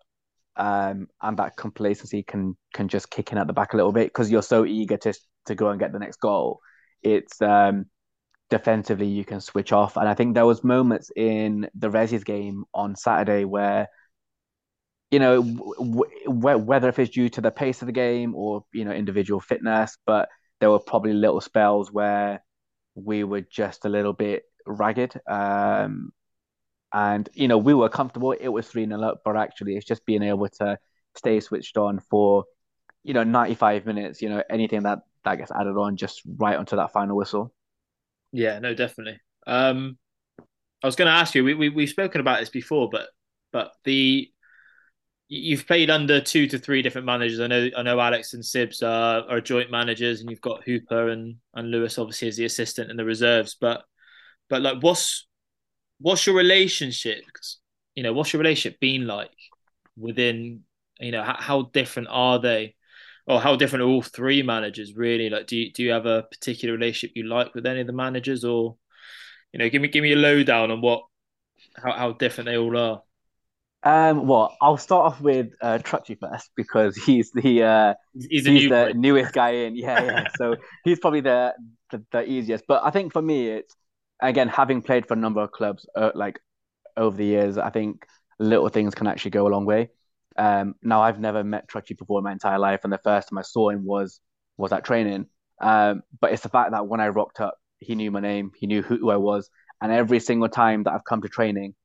[0.59, 4.07] um, and that complacency can can just kick in at the back a little bit
[4.07, 5.13] because you're so eager to
[5.45, 6.59] to go and get the next goal.
[7.01, 7.85] It's um,
[8.49, 12.65] defensively you can switch off, and I think there was moments in the Resi's game
[12.73, 13.87] on Saturday where
[15.11, 18.65] you know w- w- whether if it's due to the pace of the game or
[18.73, 20.27] you know individual fitness, but
[20.59, 22.43] there were probably little spells where
[22.95, 25.19] we were just a little bit ragged.
[25.27, 26.11] Um,
[26.93, 28.31] and you know we were comfortable.
[28.31, 30.77] It was three 0 up, but actually it's just being able to
[31.15, 32.45] stay switched on for
[33.03, 34.21] you know ninety five minutes.
[34.21, 37.53] You know anything that that gets added on just right onto that final whistle.
[38.31, 39.19] Yeah, no, definitely.
[39.47, 39.97] Um,
[40.83, 41.43] I was going to ask you.
[41.43, 43.09] We, we we've spoken about this before, but
[43.51, 44.31] but the
[45.29, 47.39] you've played under two to three different managers.
[47.39, 51.09] I know I know Alex and Sibs are, are joint managers, and you've got Hooper
[51.09, 53.55] and and Lewis obviously as the assistant in the reserves.
[53.59, 53.83] But
[54.49, 55.27] but like, what's
[55.99, 57.23] what's your relationship?
[57.95, 59.31] You know, what's your relationship been like
[59.95, 60.63] within?
[60.99, 62.75] You know, how, how different are they?
[63.27, 65.29] Or how different are all three managers really?
[65.29, 67.93] Like, do you do you have a particular relationship you like with any of the
[67.93, 68.77] managers, or
[69.53, 71.03] you know, give me give me a lowdown on what
[71.75, 73.03] how how different they all are.
[73.83, 78.51] Um, well, I'll start off with uh, Truchy first because he's the uh, he's, the,
[78.51, 79.75] he's the newest guy in.
[79.75, 80.23] Yeah, yeah.
[80.37, 81.53] so he's probably the,
[81.91, 82.65] the, the easiest.
[82.67, 83.75] But I think for me, it's
[84.21, 86.39] again, having played for a number of clubs, uh, like
[86.97, 88.05] over the years, I think
[88.37, 89.89] little things can actually go a long way.
[90.37, 93.37] Um, now I've never met Truchy before in my entire life, and the first time
[93.37, 94.19] I saw him was
[94.57, 95.27] was at training.
[95.61, 98.67] Um, but it's the fact that when I rocked up, he knew my name, he
[98.67, 99.49] knew who, who I was,
[99.81, 101.75] and every single time that I've come to training,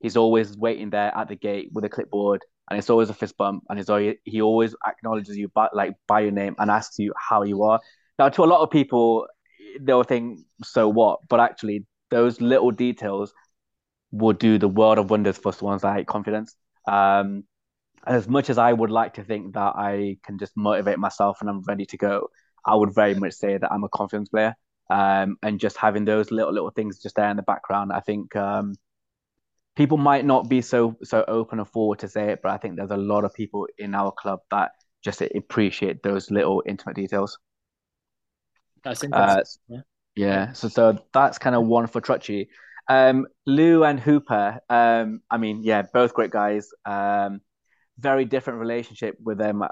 [0.00, 3.36] he's always waiting there at the gate with a clipboard, and it's always a fist
[3.36, 6.98] bump, and he's always, he always acknowledges you by like by your name and asks
[6.98, 7.80] you how you are.
[8.18, 9.26] Now, to a lot of people,
[9.80, 11.20] they'll think, so what?
[11.28, 13.32] But actually, those little details
[14.12, 16.56] will do the world of wonders for someone's like confidence.
[16.88, 17.44] Um,
[18.06, 21.50] as much as I would like to think that I can just motivate myself and
[21.50, 22.28] I'm ready to go,
[22.64, 24.54] I would very much say that I'm a confidence player.
[24.90, 28.34] Um, and just having those little little things just there in the background, I think
[28.34, 28.74] um,
[29.76, 32.76] people might not be so so open and forward to say it, but I think
[32.76, 37.38] there's a lot of people in our club that just appreciate those little intimate details.
[38.84, 39.62] That's interesting.
[39.70, 39.80] Uh,
[40.14, 40.26] yeah.
[40.26, 40.52] yeah.
[40.52, 42.48] So so that's kind of one for Truchy.
[42.88, 44.60] Um, Lou and Hooper.
[44.68, 46.68] Um, I mean, yeah, both great guys.
[46.84, 47.40] Um,
[47.98, 49.62] very different relationship with them.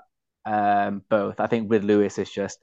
[0.45, 1.41] Um, both.
[1.41, 2.59] I think with Lewis, it's just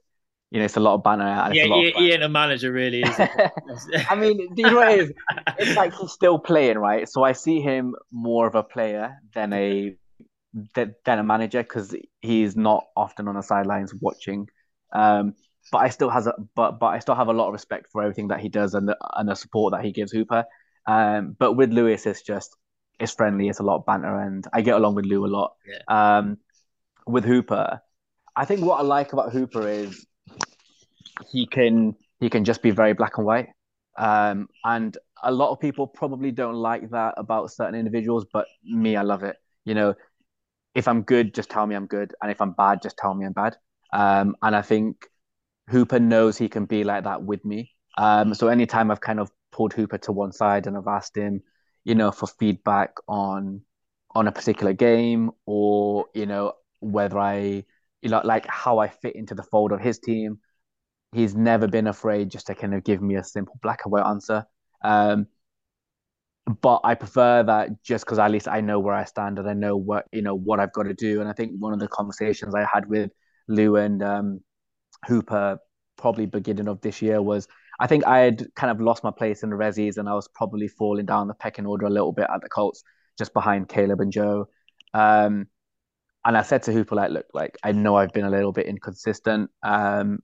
[0.50, 1.24] you know, it's a lot of banner.
[1.26, 3.02] And yeah, he, he ain't a manager, really.
[4.08, 5.12] I mean, you know what it is?
[5.58, 7.08] It's like he's still playing, right?
[7.08, 9.96] So I see him more of a player than a
[10.74, 14.48] than a manager because he's not often on the sidelines watching
[14.92, 15.34] Um,
[15.72, 18.02] but I still has a but but I still have a lot of respect for
[18.02, 20.44] everything that he does and the and the support that he gives Hooper.
[20.86, 22.56] Um, but with Lewis, it's just
[23.00, 25.54] it's friendly, it's a lot of banter, and I get along with Lou a lot.
[25.66, 26.18] Yeah.
[26.18, 26.38] Um,
[27.06, 27.80] with Hooper,
[28.36, 30.06] I think what I like about Hooper is
[31.30, 33.48] he can he can just be very black and white.
[33.98, 38.96] Um, and a lot of people probably don't like that about certain individuals, but me,
[38.96, 39.36] I love it.
[39.64, 39.94] You know,
[40.74, 43.26] if I'm good, just tell me I'm good, and if I'm bad, just tell me
[43.26, 43.56] I'm bad.
[43.92, 45.06] Um, and I think
[45.70, 47.72] Hooper knows he can be like that with me.
[47.98, 51.42] Um, so anytime I've kind of pulled Hooper to one side and I've asked him,
[51.84, 53.62] you know, for feedback on
[54.14, 57.64] on a particular game or you know whether I,
[58.02, 60.38] you know, like how I fit into the fold of his team,
[61.12, 64.06] he's never been afraid just to kind of give me a simple black and white
[64.06, 64.46] answer.
[64.82, 65.26] Um,
[66.62, 69.54] but I prefer that just because at least I know where I stand and I
[69.54, 71.20] know what you know what I've got to do.
[71.20, 73.10] And I think one of the conversations I had with
[73.48, 74.40] Lou and um,
[75.06, 75.58] Hooper
[75.96, 77.48] probably beginning of this year was
[77.80, 80.28] I think I had kind of lost my place in the Rezzies and I was
[80.28, 82.82] probably falling down the pecking order a little bit at the Colts,
[83.18, 84.48] just behind Caleb and Joe.
[84.94, 85.48] Um,
[86.24, 88.66] and I said to Hooper, like, look, like I know I've been a little bit
[88.66, 90.20] inconsistent, um,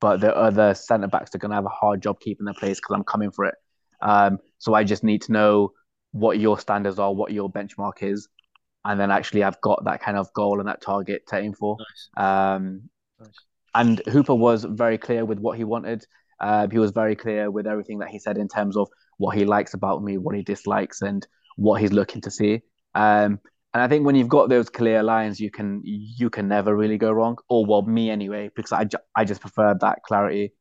[0.00, 2.78] but the other centre backs are going to have a hard job keeping their place
[2.78, 3.54] because I'm coming for it.
[4.00, 5.72] Um, so I just need to know
[6.12, 8.28] what your standards are, what your benchmark is,
[8.84, 11.76] and then actually I've got that kind of goal and that target to aim for.
[11.78, 12.26] Nice.
[12.26, 12.82] Um,
[13.20, 13.28] Nice.
[13.74, 16.04] and Hooper was very clear with what he wanted.
[16.40, 19.44] Uh, he was very clear with everything that he said in terms of what he
[19.44, 22.62] likes about me, what he dislikes, and what he's looking to see.
[22.94, 23.38] Um,
[23.72, 26.98] and I think when you've got those clear lines, you can you can never really
[26.98, 27.36] go wrong.
[27.48, 30.52] Or well, me anyway, because I, ju- I just prefer that clarity.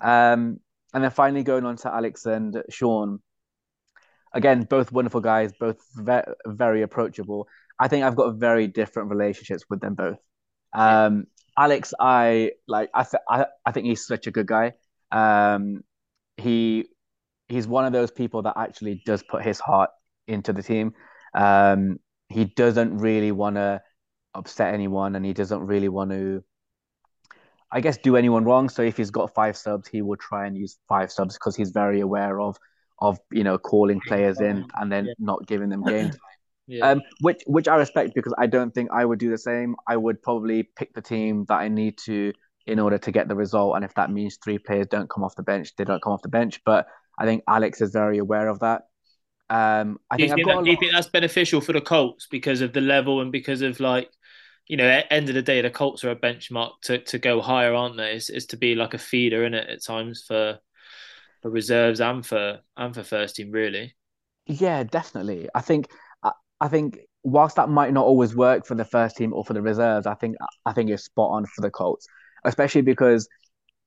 [0.00, 0.60] Um,
[0.94, 3.20] and then finally going on to Alex and Sean.
[4.32, 7.48] Again, both wonderful guys, both ve- very approachable.
[7.78, 10.18] I think I've got very different relationships with them both.
[10.74, 11.26] Um,
[11.58, 12.90] Alex, I like.
[12.94, 14.74] I, th- I I think he's such a good guy.
[15.10, 15.82] Um,
[16.36, 16.86] he
[17.48, 19.90] he's one of those people that actually does put his heart
[20.26, 20.92] into the team.
[21.34, 23.82] Um, he doesn't really want to
[24.34, 26.42] upset anyone, and he doesn't really want to,
[27.72, 28.68] I guess, do anyone wrong.
[28.68, 31.70] So if he's got five subs, he will try and use five subs because he's
[31.70, 32.56] very aware of
[32.98, 35.12] of you know calling players in and then Yeah.
[35.18, 36.18] not giving them game time.
[36.68, 36.90] Yeah.
[36.90, 39.76] Um, which which I respect because I don't think I would do the same.
[39.86, 42.32] I would probably pick the team that I need to
[42.66, 45.36] in order to get the result, and if that means three players don't come off
[45.36, 46.60] the bench, they don't come off the bench.
[46.64, 46.88] But
[47.20, 48.82] I think Alex is very aware of that.
[49.48, 51.72] Um, I do you think I've think, got that, do you think that's beneficial for
[51.72, 54.10] the Colts because of the level and because of like,
[54.66, 57.40] you know, at end of the day, the Colts are a benchmark to, to go
[57.40, 58.14] higher, aren't they?
[58.14, 60.58] Is is to be like a feeder in it at times for
[61.42, 63.94] for reserves and for and for first team, really.
[64.46, 65.48] Yeah, definitely.
[65.54, 65.88] I think
[66.22, 69.52] I, I think whilst that might not always work for the first team or for
[69.52, 72.06] the reserves, I think I think it's spot on for the Colts,
[72.44, 73.28] especially because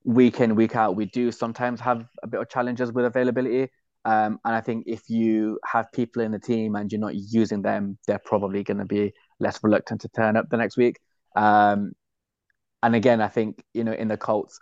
[0.06, 3.70] week in week out we do sometimes have a bit of challenges with availability.
[4.06, 7.62] Um, and I think if you have people in the team and you're not using
[7.62, 10.98] them, they're probably going to be less reluctant to turn up the next week.
[11.36, 11.94] Um,
[12.82, 14.60] and again, I think you know in the Colts,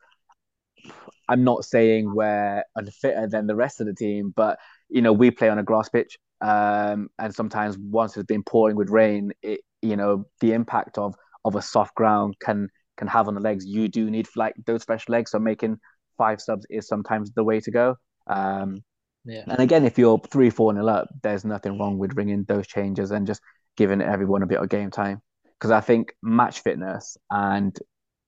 [1.30, 4.58] I'm not saying we're unfitter than the rest of the team, but
[4.90, 8.76] you know we play on a grass pitch, um, and sometimes once it's been pouring
[8.76, 13.28] with rain, it you know the impact of of a soft ground can can have
[13.28, 13.66] on the legs.
[13.66, 15.80] You do need like those fresh legs, so making
[16.18, 17.96] five subs is sometimes the way to go.
[18.28, 18.84] Um,
[19.28, 19.44] Yeah.
[19.48, 23.12] and again, if you're three, four nil up, there's nothing wrong with bringing those changes
[23.12, 23.42] and just
[23.76, 25.22] giving everyone a bit of game time.
[25.60, 27.78] Because I think match fitness and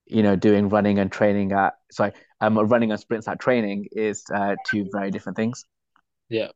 [0.05, 4.23] you know doing running and training at sorry, um, running and sprints at training is
[4.33, 5.63] uh, two very different things.
[6.27, 6.49] Yeah.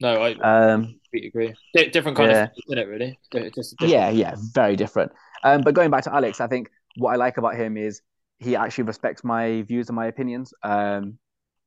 [0.00, 1.52] No, I Um, agree.
[1.74, 2.44] Di- different kind Yeah.
[2.44, 2.88] of, isn't it?
[2.88, 3.18] Really?
[3.32, 5.12] Just a different- yeah, yeah, very different.
[5.44, 8.00] Um, but going back to Alex, I think what I like about him is
[8.38, 10.54] he actually respects my views and my opinions.
[10.62, 11.18] Um,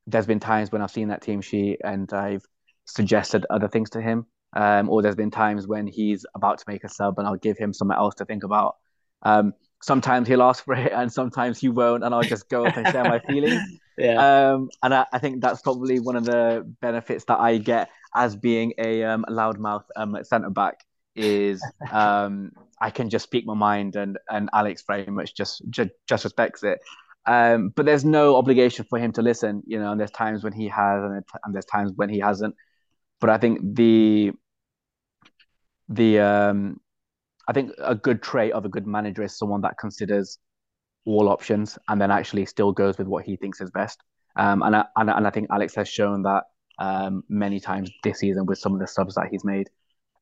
[0.08, 2.44] there's been times when I've seen that team sheet and I've
[2.86, 4.26] suggested other things to him.
[4.56, 7.58] Um, or there's been times when he's about to make a sub and I'll give
[7.58, 8.76] him something else to think about.
[9.24, 12.78] Um, sometimes he'll ask for it and sometimes he won't, and I'll just go up
[12.78, 13.62] and share my feelings.
[13.98, 14.52] Yeah.
[14.54, 18.36] Um, and I, I think that's probably one of the benefits that I get as
[18.36, 20.86] being a um, loudmouth um, centre back
[21.16, 25.92] is um, I can just speak my mind, and and Alex very much just just,
[26.08, 26.80] just respects it.
[27.26, 29.92] Um, but there's no obligation for him to listen, you know.
[29.92, 32.56] And there's times when he has, and, and there's times when he hasn't.
[33.20, 34.32] But I think the
[35.88, 36.80] the um,
[37.48, 40.38] I think a good trait of a good manager is someone that considers
[41.06, 44.02] all options and then actually still goes with what he thinks is best.
[44.36, 46.46] Um, and I, and, and I think Alex has shown that
[46.80, 49.70] um, many times this season with some of the subs that he's made.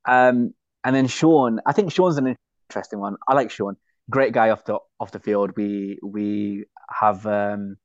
[0.05, 2.35] Um, and then Sean, I think Sean's an
[2.67, 3.15] interesting one.
[3.27, 3.77] I like Sean
[4.11, 5.51] great guy off the off the field.
[5.55, 6.65] We we
[6.99, 7.77] have um,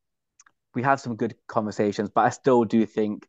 [0.74, 3.26] we have some good conversations, but I still do think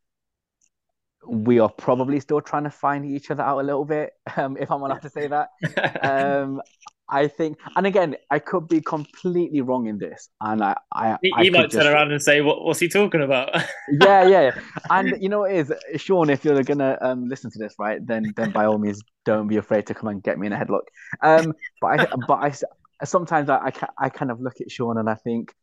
[1.25, 4.71] we are probably still trying to find each other out a little bit, um, if
[4.71, 5.49] I'm allowed to say that.
[6.03, 6.61] um,
[7.09, 11.31] I think, and again, I could be completely wrong in this, and I, I, he,
[11.33, 11.75] I he might just...
[11.75, 13.55] turn around and say, "What, what's he talking about?"
[14.01, 14.59] yeah, yeah,
[14.89, 18.33] and you know what is, Sean, if you're gonna um, listen to this, right, then
[18.35, 20.81] then by all means, don't be afraid to come and get me in a headlock.
[21.21, 22.67] Um, but I, but
[23.01, 25.53] I, sometimes I, I, I kind of look at Sean and I think.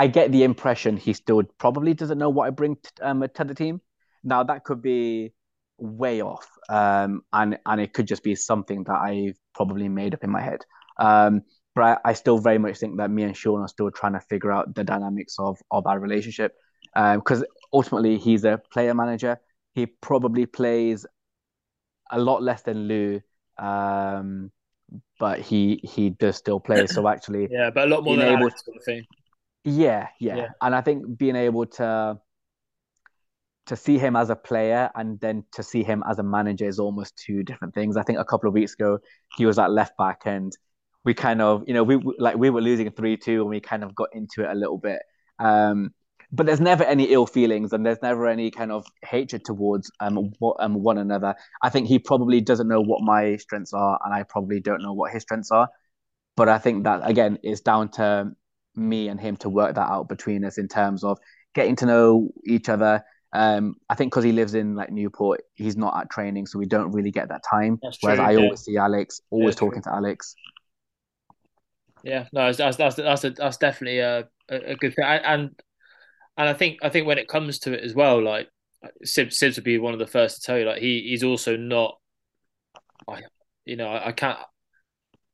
[0.00, 3.44] I get the impression he still probably doesn't know what I bring to, um, to
[3.44, 3.82] the team.
[4.24, 5.34] Now that could be
[5.76, 10.24] way off, um, and and it could just be something that I've probably made up
[10.24, 10.60] in my head.
[10.98, 11.42] Um,
[11.74, 14.20] but I, I, still very much think that me and Sean are still trying to
[14.20, 16.54] figure out the dynamics of of our relationship,
[16.94, 19.38] because um, ultimately he's a player manager.
[19.74, 21.04] He probably plays
[22.10, 23.20] a lot less than Lou,
[23.58, 24.50] um,
[25.18, 26.86] but he he does still play.
[26.86, 29.04] So actually, yeah, but a lot more than able, sort of thing.
[29.64, 32.20] Yeah, yeah, yeah, and I think being able to
[33.66, 36.78] to see him as a player and then to see him as a manager is
[36.78, 37.96] almost two different things.
[37.96, 38.98] I think a couple of weeks ago
[39.36, 40.52] he was at left back and
[41.04, 43.84] we kind of, you know, we like we were losing three two and we kind
[43.84, 45.02] of got into it a little bit.
[45.38, 45.94] Um,
[46.32, 50.32] but there's never any ill feelings and there's never any kind of hatred towards um,
[50.38, 51.34] what, um one another.
[51.62, 54.92] I think he probably doesn't know what my strengths are and I probably don't know
[54.92, 55.68] what his strengths are.
[56.36, 58.32] But I think that again is down to
[58.74, 61.18] me and him to work that out between us in terms of
[61.54, 63.02] getting to know each other,
[63.32, 66.66] um, I think because he lives in like Newport, he's not at training, so we
[66.66, 67.78] don't really get that time.
[67.82, 68.38] That's Whereas true, I yeah.
[68.40, 69.92] always see Alex, always yeah, talking true.
[69.92, 70.34] to Alex.
[72.02, 75.50] Yeah, no, that's that's that's a, that's definitely a, a good thing, and
[76.36, 78.48] and I think I think when it comes to it as well, like
[79.04, 81.56] Sibs, Sibs would be one of the first to tell you, like he he's also
[81.56, 81.98] not,
[83.06, 83.22] I
[83.64, 84.38] you know I, I can't.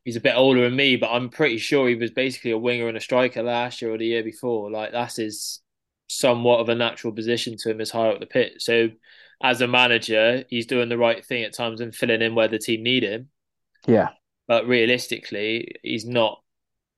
[0.06, 2.86] He's a bit older than me, but I'm pretty sure he was basically a winger
[2.86, 4.70] and a striker last year or the year before.
[4.70, 5.60] Like that's his
[6.06, 8.54] somewhat of a natural position to him as high up the pit.
[8.58, 8.90] So
[9.42, 12.60] as a manager, he's doing the right thing at times and filling in where the
[12.60, 13.30] team need him.
[13.84, 14.10] Yeah.
[14.46, 16.40] But realistically, he's not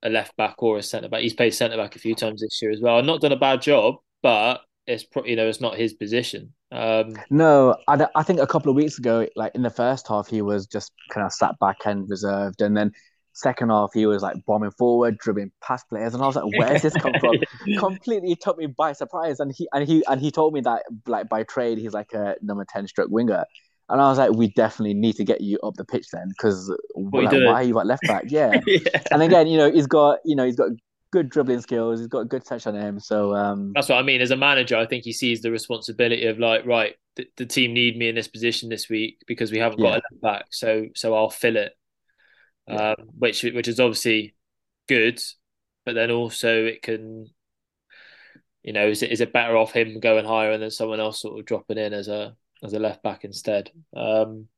[0.02, 1.22] a left back or a centre back.
[1.22, 3.02] He's played centre back a few times this year as well.
[3.02, 6.52] Not done a bad job, but it's you know it's not his position.
[6.70, 10.28] Um, no, I, I think a couple of weeks ago, like in the first half,
[10.28, 12.92] he was just kind of sat back and reserved, and then
[13.38, 16.82] Second half, he was like bombing forward, dribbling past players, and I was like, "Where's
[16.82, 17.36] this come from?"
[17.78, 21.28] Completely took me by surprise, and he and he and he told me that like
[21.28, 23.44] by trade, he's like a number ten stroke winger,
[23.88, 26.68] and I was like, "We definitely need to get you up the pitch then, because
[26.96, 28.58] like, why are you at left back?" Yeah.
[28.66, 29.02] yeah.
[29.12, 30.70] and again, you know, he's got you know he's got
[31.12, 32.00] good dribbling skills.
[32.00, 33.00] He's got a good touch on him.
[33.00, 33.72] So um...
[33.74, 34.20] that's what I mean.
[34.20, 37.74] As a manager, I think he sees the responsibility of like, right, the, the team
[37.74, 39.94] need me in this position this week because we haven't got yeah.
[39.94, 40.44] a left back.
[40.50, 41.72] So so I'll fill it
[42.68, 44.34] um, which which is obviously
[44.88, 45.20] good,
[45.84, 47.26] but then also it can,
[48.62, 51.22] you know, is it is it better off him going higher and then someone else
[51.22, 53.70] sort of dropping in as a as a left back instead?
[53.96, 54.48] Um,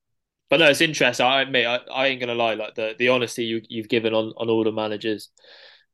[0.48, 1.24] but no, it's interesting.
[1.24, 4.32] I admit, I, I ain't gonna lie, like the, the honesty you you've given on,
[4.36, 5.28] on all the managers.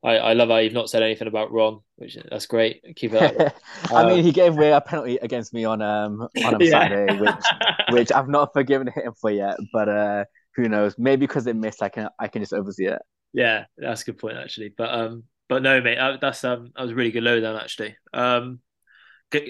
[0.04, 2.82] I, I love how you've not said anything about Ron, which that's great.
[2.96, 3.56] Keep it up.
[3.92, 6.70] I um, mean, he gave away a penalty against me on um on yeah.
[6.70, 7.34] Saturday, which
[7.90, 9.56] which I've not forgiven him for yet.
[9.72, 10.96] But uh, who knows?
[10.98, 13.02] Maybe because it missed, I can I can just oversee it.
[13.32, 14.72] Yeah, that's a good point actually.
[14.76, 17.96] But um, but no, mate, that's um, that was really good lowdown actually.
[18.12, 18.60] Um,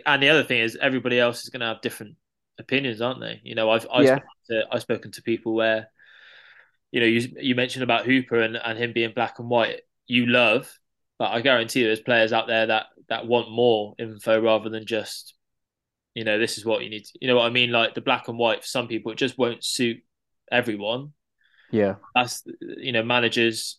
[0.06, 2.16] and the other thing is everybody else is going to have different
[2.58, 3.40] opinions, aren't they?
[3.44, 4.16] You know, I've I've, yeah.
[4.16, 5.90] spoken, to, I've spoken to people where,
[6.90, 9.80] you know, you you mentioned about Hooper and, and him being black and white.
[10.06, 10.72] You love,
[11.18, 15.34] but I guarantee there's players out there that that want more info rather than just,
[16.14, 17.04] you know, this is what you need.
[17.04, 17.70] To, you know what I mean?
[17.70, 19.98] Like the black and white for some people, it just won't suit
[20.50, 21.12] everyone.
[21.70, 23.78] Yeah, that's you know managers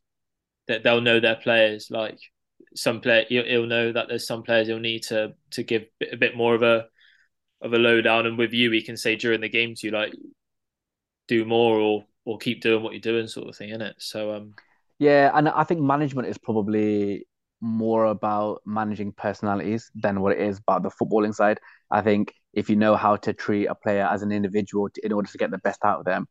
[0.67, 1.87] that they'll know their players.
[1.89, 2.19] Like
[2.75, 6.35] some player, he'll know that there's some players he'll need to to give a bit
[6.35, 6.85] more of a
[7.61, 8.25] of a lowdown.
[8.25, 10.13] And with you, he can say during the game to you like
[11.27, 13.95] do more or or keep doing what you're doing, sort of thing, isn't it?
[13.99, 14.53] So um,
[14.99, 17.27] yeah, and I think management is probably
[17.61, 21.59] more about managing personalities than what it is about the footballing side.
[21.89, 25.11] I think if you know how to treat a player as an individual to, in
[25.11, 26.27] order to get the best out of them,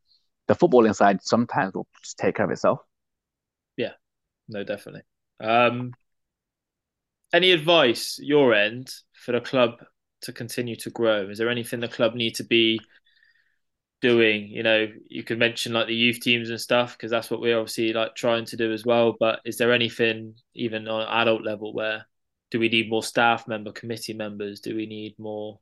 [0.49, 2.81] the footballing side sometimes will just take care of itself.
[3.77, 3.93] Yeah,
[4.49, 5.03] no, definitely.
[5.41, 5.93] Um,
[7.33, 9.85] any advice your end for the club
[10.23, 11.29] to continue to grow?
[11.29, 12.81] Is there anything the club need to be
[14.09, 14.49] doing?
[14.49, 17.59] You know, you could mention like the youth teams and stuff because that's what we're
[17.59, 19.17] obviously like trying to do as well.
[19.19, 22.07] But is there anything even on adult level where
[22.51, 24.61] do we need more staff member, committee members?
[24.61, 25.59] Do we need more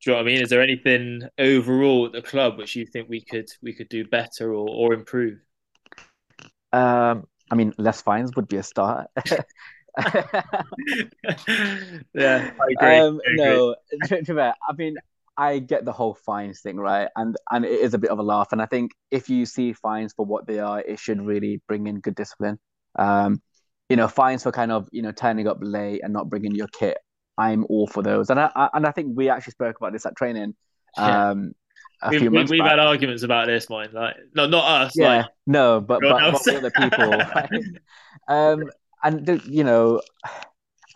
[0.00, 0.42] do you know what I mean?
[0.42, 4.04] Is there anything overall at the club which you think we could we could do
[4.06, 5.38] better or, or improve?
[6.72, 9.08] Um, I mean, less fines would be a start.
[12.12, 12.98] yeah, I agree.
[12.98, 13.36] Um, I agree.
[13.36, 14.96] no, to, to I mean,
[15.36, 17.08] I get the whole fines thing, right?
[17.16, 18.48] And and it is a bit of a laugh.
[18.52, 21.86] And I think if you see fines for what they are, it should really bring
[21.86, 22.58] in good discipline.
[22.96, 23.42] Um,
[23.88, 26.68] you know, fines for kind of you know turning up late and not bringing your
[26.68, 26.98] kit.
[27.36, 30.06] I'm all for those, and I, I and I think we actually spoke about this
[30.06, 30.54] at training.
[30.96, 31.30] Yeah.
[31.30, 31.52] Um,
[32.02, 32.70] a We've, few we- back.
[32.70, 33.88] had arguments about this, mine.
[33.92, 34.92] Like, no, not us.
[34.94, 37.20] Yeah, Like, no, but but, but the other people?
[38.28, 38.70] Um,
[39.02, 40.00] and you know,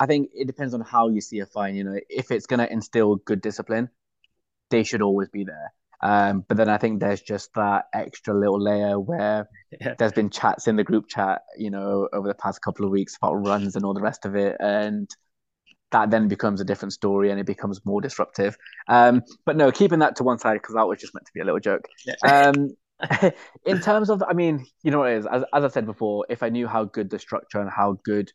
[0.00, 1.74] I think it depends on how you see a fine.
[1.74, 3.88] You know, if it's going to instill good discipline,
[4.70, 5.72] they should always be there.
[6.02, 9.48] Um, but then I think there's just that extra little layer where
[9.80, 9.94] Yeah.
[9.98, 13.16] there's been chats in the group chat, you know, over the past couple of weeks
[13.16, 15.10] about runs and all the rest of it, and
[15.90, 18.56] that then becomes a different story and it becomes more disruptive.
[18.88, 21.40] Um, but no, keeping that to one side because that was just meant to be
[21.40, 21.88] a little joke.
[22.04, 22.14] Yeah.
[22.22, 22.76] Um,
[23.64, 25.26] in terms of, I mean, you know what it is.
[25.26, 28.32] As, as I said before, if I knew how good the structure and how good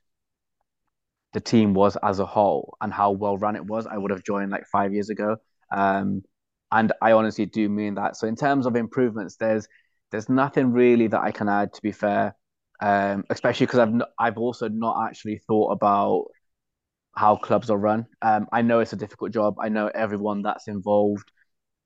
[1.34, 4.24] the team was as a whole and how well run it was, I would have
[4.24, 5.38] joined like five years ago.
[5.74, 6.24] Um,
[6.72, 8.18] and I honestly do mean that.
[8.18, 9.68] So in terms of improvements, there's
[10.12, 11.74] there's nothing really that I can add.
[11.74, 12.36] To be fair,
[12.82, 16.26] um, especially because I've n- I've also not actually thought about
[17.16, 18.06] how clubs are run.
[18.22, 19.56] Um, I know it's a difficult job.
[19.62, 21.32] I know everyone that's involved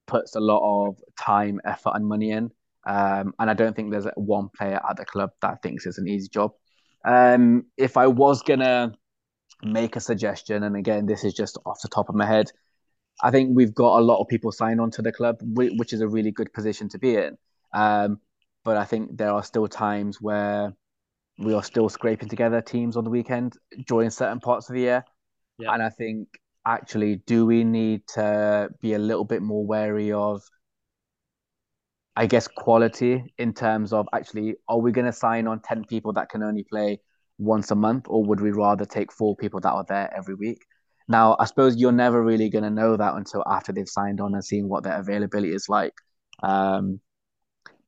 [0.07, 2.51] puts a lot of time, effort, and money in.
[2.85, 6.07] Um, and I don't think there's one player at the club that thinks it's an
[6.07, 6.51] easy job.
[7.05, 8.93] Um, if I was gonna
[9.63, 12.51] make a suggestion, and again, this is just off the top of my head,
[13.21, 16.01] I think we've got a lot of people signed on to the club, which is
[16.01, 17.37] a really good position to be in.
[17.73, 18.19] Um,
[18.63, 20.73] but I think there are still times where
[21.39, 23.57] we are still scraping together teams on the weekend
[23.87, 25.05] during certain parts of the year.
[25.57, 25.73] Yeah.
[25.73, 26.27] And I think
[26.65, 30.41] actually, do we need to be a little bit more wary of,
[32.15, 36.13] I guess, quality in terms of actually, are we going to sign on 10 people
[36.13, 36.99] that can only play
[37.37, 40.65] once a month, or would we rather take four people that are there every week?
[41.07, 44.33] Now, I suppose you're never really going to know that until after they've signed on
[44.33, 45.93] and seen what their availability is like.
[46.43, 46.99] Um,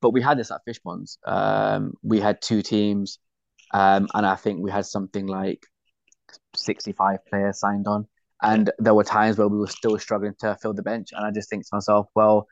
[0.01, 1.17] but we had this at Fishponds.
[1.25, 3.19] Um, we had two teams,
[3.73, 5.65] um, and I think we had something like
[6.55, 8.07] 65 players signed on.
[8.41, 11.09] And there were times where we were still struggling to fill the bench.
[11.11, 12.47] And I just think to myself, well,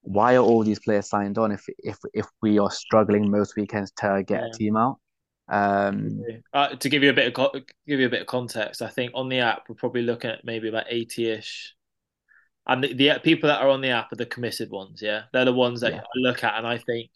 [0.00, 3.90] why are all these players signed on if if if we are struggling most weekends
[3.98, 4.46] to get Yeah.
[4.46, 4.98] a team out?
[5.48, 6.20] Um,
[6.52, 7.52] Uh, to give you a bit of co-
[7.86, 10.44] give you a bit of context, I think on the app we're probably looking at
[10.44, 11.74] maybe about eighty-ish,
[12.66, 15.00] and the, the people that are on the app are the committed ones.
[15.02, 16.00] Yeah, they're the ones that Yeah.
[16.00, 17.10] I look at, and I think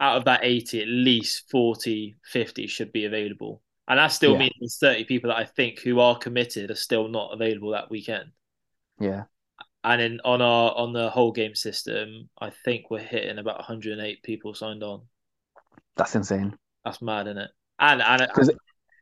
[0.00, 4.38] out of that eighty, at least 40, 50 should be available, and that still Yeah.
[4.38, 7.90] means there's thirty people that I think who are committed are still not available that
[7.90, 8.32] weekend.
[9.00, 9.24] yeah,
[9.84, 14.22] And in on our on the whole game system, I think we're hitting about 108
[14.24, 15.08] people signed on.
[15.96, 16.56] that's insane.
[16.84, 17.50] That's mad, isn't it?
[17.78, 18.50] And and 'Cause-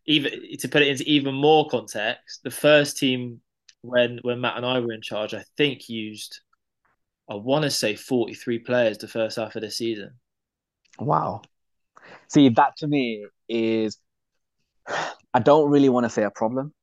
[0.07, 3.41] even to put it into even more context, the first team
[3.83, 6.41] when when Matt and I were in charge, I think used
[7.29, 10.19] I want to say 43 players the first half of the season.
[10.99, 11.43] Wow.
[12.29, 13.99] See, that to me is,
[15.35, 16.75] I don't really want to say a problem,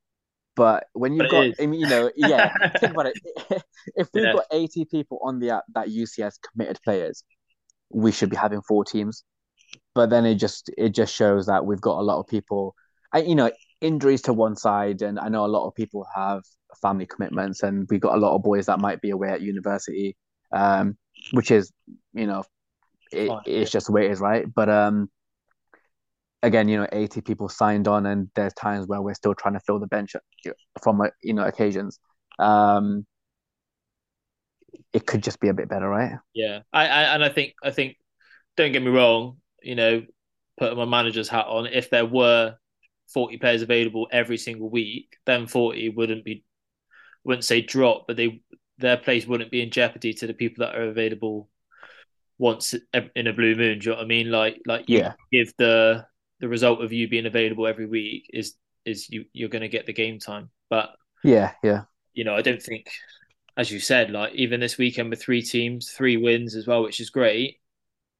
[0.55, 1.63] but when you've But got.
[1.63, 3.19] I mean, you know, yeah, think about it.
[3.95, 4.33] If we've Yeah.
[4.33, 7.23] got 80 people on the app that see committed players,
[7.89, 9.23] we should be having four teams.
[9.97, 12.75] But then it just it just shows that we've got a lot of people,
[13.11, 13.49] and you know,
[13.81, 16.43] injuries to one side, and I know a lot of people have
[16.83, 20.15] family commitments, and we've got a lot of boys that might be away at university,
[20.51, 20.99] um,
[21.31, 21.71] which is,
[22.13, 22.43] you know,
[23.11, 24.45] it, Fine, it's just the way it is, right?
[24.53, 25.09] But um,
[26.43, 29.61] again, you know, 80 people signed on, and there's times where we're still trying to
[29.61, 30.15] fill the bench
[30.83, 31.99] from you know occasions.
[32.37, 33.07] Um,
[34.93, 36.19] it could just be a bit better, right?
[36.35, 37.97] Yeah, I, I and I think I think
[38.57, 40.05] don't get me wrong, you know,
[40.59, 42.55] putting my manager's hat on, if there were
[43.13, 46.43] 40 players available every single week, then 40 wouldn't be
[47.23, 48.41] wouldn't say drop, but they
[48.77, 51.49] their place wouldn't be in jeopardy to the people that are available
[52.37, 52.75] once
[53.15, 53.79] in a blue moon.
[53.79, 54.31] Do you know what I mean?
[54.31, 55.13] Like like Yeah.
[55.31, 56.05] give the
[56.39, 58.55] the result of you being available every week is
[58.85, 60.91] is you you're going to get the game time, but
[61.23, 62.87] Yeah, yeah, you know, I don't think,
[63.57, 66.99] as you said, like even this weekend with three teams, three wins as well, which
[66.99, 67.57] is great.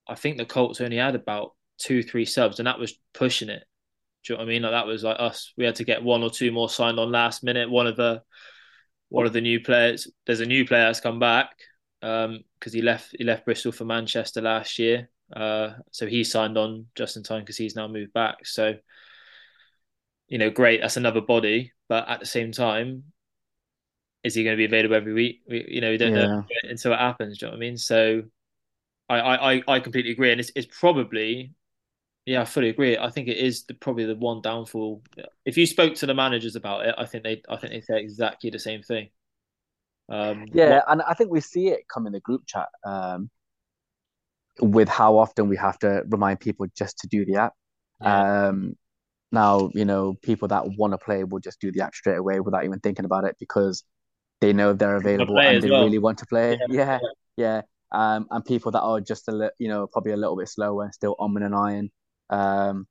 [0.08, 3.64] I think the Colts only had about two, three subs, and that was pushing it.
[4.24, 4.62] Do you know what I mean?
[4.64, 5.54] Like that was like us.
[5.58, 7.70] We had to get one or two more signed on last minute.
[7.70, 8.24] One of the
[9.10, 10.10] one of the new players.
[10.26, 11.52] There's a new player that's come back
[12.02, 15.10] because um, he left he left Bristol for Manchester last year.
[15.36, 18.46] Uh, so he signed on just in time because he's now moved back.
[18.46, 18.76] So
[20.28, 20.82] you know, great.
[20.82, 23.04] That's another body, but at the same time,
[24.24, 25.42] is he going to be available every week?
[25.48, 27.38] We, you know, we don't know until it happens.
[27.38, 27.78] Do you know what I mean?
[27.78, 28.24] So,
[29.10, 31.54] I, I, I completely agree, and it's, it's probably
[32.26, 32.98] Yeah, I fully agree.
[32.98, 35.02] I think it is the, probably the one downfall.
[35.46, 38.02] If you spoke to the managers about it, I think they, I think they say
[38.02, 39.10] exactly the same thing.
[40.10, 43.30] Um, yeah, and I think we see it come in the group chat um,
[44.60, 47.54] with how often we have to remind people just to do the app.
[48.02, 48.48] Yeah.
[48.48, 48.76] Um,
[49.32, 52.42] now, you know, people that want to play will just do the app straight away
[52.42, 53.86] without even thinking about it because
[54.42, 55.84] they know they're available and they well.
[55.84, 56.60] really want to play.
[56.70, 57.00] Yeah, yeah.
[57.38, 57.62] yeah.
[57.92, 60.90] Um, and people that are just a little, you know, probably a little bit slower,
[60.92, 61.90] still on and iron.
[62.30, 62.88] Um,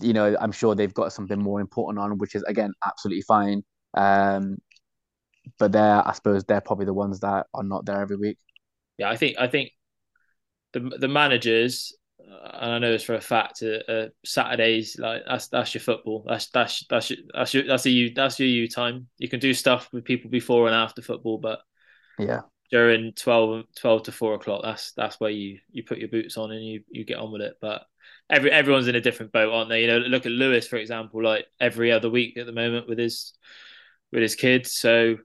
[0.00, 3.62] you know, I'm sure they've got something more important on, which is again absolutely fine.
[3.94, 4.58] Um,
[5.58, 8.38] but they're, I suppose, they're probably the ones that are not there every week.
[8.98, 9.70] Yeah, I think, I think
[10.72, 15.22] the the managers, uh, and I know this for a fact, uh, uh, Saturdays like
[15.28, 16.24] that's that's your football.
[16.26, 19.08] That's that's that's your, that's your that's a you that's your you time.
[19.18, 21.60] You can do stuff with people before and after football, but
[22.18, 22.40] yeah,
[22.72, 26.50] during 12, 12 to four o'clock, that's that's where you you put your boots on
[26.50, 27.58] and you you get on with it.
[27.60, 27.82] But
[28.30, 29.82] every everyone's in a different boat, aren't they?
[29.82, 32.98] You know, look at Lewis for example, like every other week at the moment with
[32.98, 33.34] his
[34.10, 34.72] with his kids.
[34.72, 35.18] So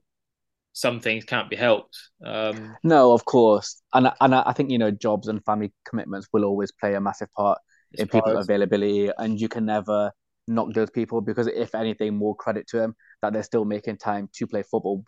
[0.74, 1.98] some things can't be helped.
[2.24, 6.44] Um, no, of course, and and I think you know jobs and family commitments will
[6.44, 7.60] always play a massive part
[7.94, 10.12] in people's availability, and you can never
[10.50, 14.30] knock those people because if anything, more credit to them that they're still making time
[14.34, 15.04] to play football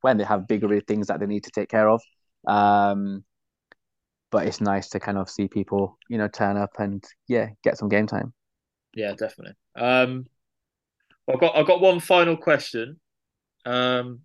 [0.00, 2.00] when they have bigger things that they need to take care of.
[2.46, 3.24] Um,
[4.30, 7.76] but it's nice to kind of see people, you know, turn up and yeah, get
[7.76, 8.32] some game time.
[8.94, 9.54] Yeah, definitely.
[9.76, 10.26] Um,
[11.28, 12.98] I've got I've got one final question.
[13.64, 14.20] Um,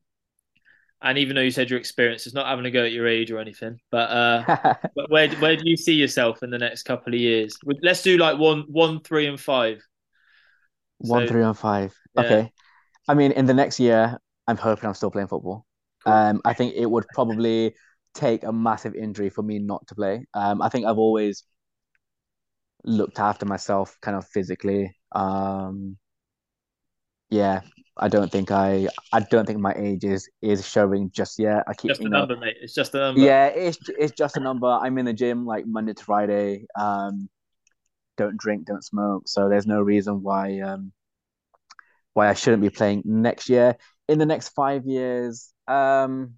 [1.01, 3.31] and even though you said your experience is not having a go at your age
[3.31, 4.75] or anything, but uh,
[5.09, 7.57] where where do you see yourself in the next couple of years?
[7.81, 9.81] Let's do like one, one, three, and five.
[10.99, 11.95] One, so, three, and five.
[12.15, 12.21] Yeah.
[12.23, 12.51] Okay.
[13.07, 15.65] I mean, in the next year, I'm hoping I'm still playing football.
[16.03, 16.13] Cool.
[16.13, 17.75] Um, I think it would probably
[18.13, 20.25] take a massive injury for me not to play.
[20.33, 21.43] Um, I think I've always
[22.83, 24.95] looked after myself, kind of physically.
[25.13, 25.97] Um,
[27.29, 27.61] yeah,
[27.97, 31.63] I don't think I I don't think my age is is showing just yet.
[31.67, 32.57] I keep just a know, number, mate.
[32.61, 33.21] It's just a number.
[33.21, 34.67] Yeah, it's it's just a number.
[34.67, 36.65] I'm in the gym like Monday to Friday.
[36.79, 37.29] Um,
[38.17, 39.23] don't drink, don't smoke.
[39.27, 40.91] So there's no reason why um
[42.17, 43.77] why I shouldn't be playing next year.
[44.09, 46.33] In the next five years, um,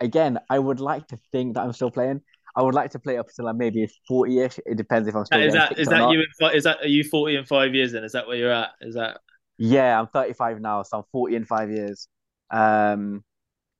[0.00, 2.20] again, I would like to think that I'm still playing.
[2.56, 4.58] I would like to play up until I'm maybe 40ish.
[4.66, 5.40] It depends if I'm still.
[5.40, 6.24] Is that is that you?
[6.52, 7.92] Is that are you 40 in five years?
[7.92, 8.70] Then is that where you're at?
[8.80, 9.20] Is that?
[9.56, 12.08] Yeah, I'm 35 now, so I'm 40 in five years.
[12.50, 13.22] Um,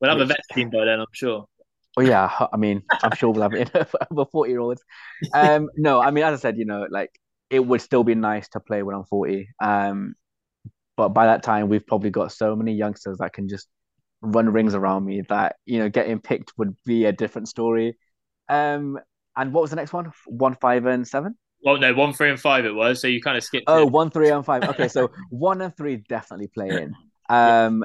[0.01, 0.27] we'll have which...
[0.27, 1.47] a vet team by then, I'm sure.
[1.97, 3.71] Well, yeah, I mean, I'm sure we'll have it
[4.15, 4.83] for 40 year olds.
[5.33, 7.11] Um, no, I mean, as I said, you know, like
[7.51, 9.49] it would still be nice to play when I'm 40.
[9.61, 10.15] Um,
[10.97, 13.69] but by that time, we've probably got so many youngsters that can just
[14.23, 17.97] run rings around me that you know getting picked would be a different story.
[18.49, 18.99] Um,
[19.37, 20.13] and what was the next one?
[20.27, 21.37] One, five, and seven.
[21.63, 23.01] Well, no, one, three, and five it was.
[23.01, 23.65] So you kind of skipped.
[23.67, 23.91] Oh, it.
[23.91, 24.65] one, three, and five.
[24.65, 26.95] Okay, so one and three definitely play in.
[27.29, 27.85] Um,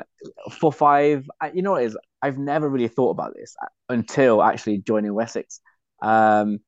[0.60, 1.98] for five, you know what is?
[2.22, 3.56] I've never really thought about this
[3.88, 5.62] until actually joining Wessex.
[6.02, 6.60] Um,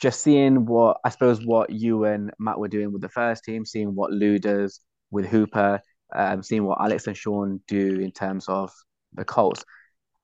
[0.00, 3.66] just seeing what I suppose what you and Matt were doing with the first team,
[3.66, 4.80] seeing what Lou does
[5.10, 5.80] with Hooper,
[6.14, 8.70] um, seeing what Alex and Sean do in terms of
[9.12, 9.64] the Colts.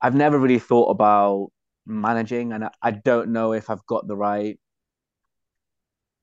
[0.01, 1.49] I've never really thought about
[1.87, 4.59] managing, and I, I don't know if I've got the right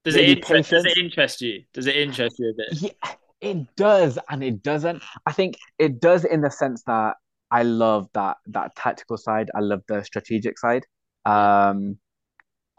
[0.04, 1.64] does it, interest, does it interest you?
[1.74, 2.82] Does it interest you a bit?
[2.82, 5.02] Yeah, it does, and it doesn't.
[5.26, 7.16] I think it does in the sense that
[7.50, 9.50] I love that that tactical side.
[9.56, 10.86] I love the strategic side.
[11.26, 11.98] Um,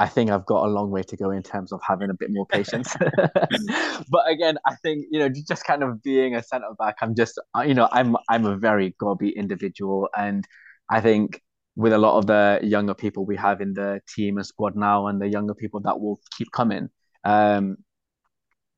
[0.05, 2.31] I think I've got a long way to go in terms of having a bit
[2.31, 2.95] more patience.
[4.11, 7.41] but again, I think you know, just kind of being a centre back, I'm just
[7.65, 10.45] you know, I'm I'm a very gobby individual, and
[10.91, 11.41] I think
[11.75, 15.07] with a lot of the younger people we have in the team and squad now,
[15.07, 16.91] and the younger people that will keep coming,
[17.25, 17.79] um,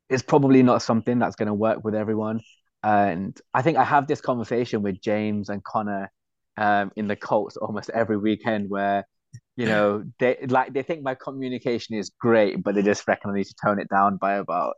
[0.08, 2.40] it's probably not something that's going to work with everyone.
[2.84, 6.12] And I think I have this conversation with James and Connor
[6.56, 9.08] um, in the Colts almost every weekend where,
[9.56, 13.34] you know, they like they think my communication is great, but they just reckon I
[13.34, 14.74] need to tone it down by about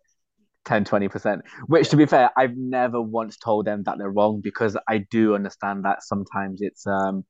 [0.65, 4.77] 10 20% which to be fair i've never once told them that they're wrong because
[4.87, 7.25] i do understand that sometimes it's um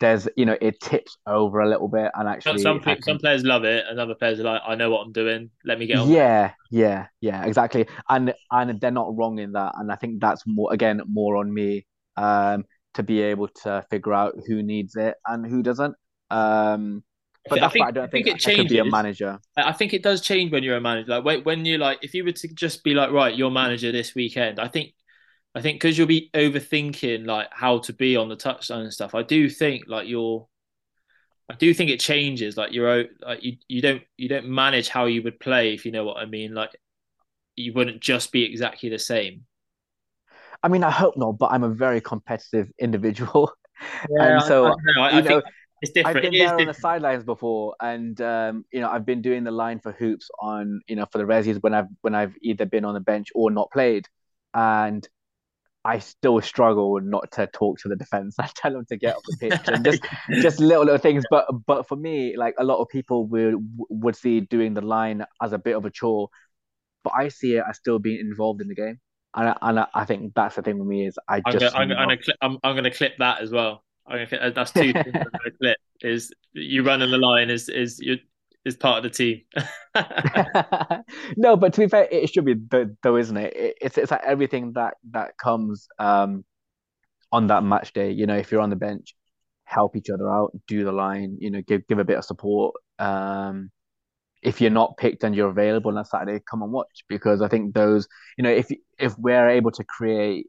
[0.00, 3.00] there's you know it tips over a little bit and actually some can...
[3.02, 5.50] some players love it and other players are like I know what I'm doing.
[5.64, 6.10] Let me get on.
[6.10, 7.86] Yeah yeah yeah exactly.
[8.08, 9.74] And and they're not wrong in that.
[9.76, 11.86] And I think that's more again more on me
[12.16, 15.94] um to be able to figure out who needs it and who doesn't
[16.30, 17.02] um
[17.48, 18.60] but I that's think, I don't think, I think it changes.
[18.60, 19.38] I could be a manager.
[19.56, 21.10] I think it does change when you're a manager.
[21.10, 23.90] Like when, when you're like, if you were to just be like, right, you're manager
[23.92, 24.60] this weekend.
[24.60, 24.92] I think
[25.54, 29.14] I think because you'll be overthinking like how to be on the touchline and stuff.
[29.14, 30.46] I do think like you're.
[31.50, 32.56] I do think it changes.
[32.56, 35.90] Like you're like you you don't you don't manage how you would play if you
[35.90, 36.54] know what I mean.
[36.54, 36.70] Like
[37.56, 39.46] you wouldn't just be exactly the same.
[40.62, 43.52] I mean, I hope not, but I'm a very competitive individual,
[44.08, 45.42] yeah, and so I, I, you know,
[45.82, 46.16] it's different.
[46.16, 49.50] I've been there on the sidelines before, and um, you know, I've been doing the
[49.50, 52.84] line for hoops on you know for the resis when I've when I've either been
[52.84, 54.06] on the bench or not played,
[54.54, 55.06] and
[55.84, 58.36] I still struggle not to talk to the defense.
[58.38, 60.02] I tell them to get off the pitch and just
[60.42, 61.24] just little little things.
[61.30, 63.54] But but for me, like a lot of people would
[63.88, 66.28] would see doing the line as a bit of a chore,
[67.04, 69.00] but I see it as still being involved in the game.
[69.34, 71.94] And I, and I think that's the thing with me is I I'm just gonna,
[71.94, 73.84] I'm, gonna clip, I'm, I'm gonna clip that as well.
[74.10, 75.16] I'm that's two things
[75.60, 78.18] clip is you running the line is is you
[78.64, 79.40] is part of the team.
[81.36, 82.54] no, but to be fair, it should be
[83.02, 83.52] though, isn't it?
[83.80, 86.44] It's it's like everything that that comes um
[87.32, 88.10] on that match day.
[88.10, 89.14] You know, if you're on the bench,
[89.64, 91.38] help each other out, do the line.
[91.40, 92.74] You know, give give a bit of support.
[92.98, 93.70] Um,
[94.42, 97.48] if you're not picked and you're available on a Saturday, come and watch because I
[97.48, 100.46] think those, you know, if if we're able to create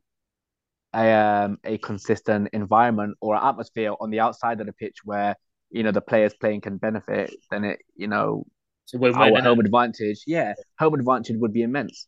[0.94, 5.36] a um, a consistent environment or atmosphere on the outside of the pitch where
[5.70, 8.46] you know the players playing can benefit, then it you know
[8.86, 12.08] so our home advantage, yeah, home advantage would be immense.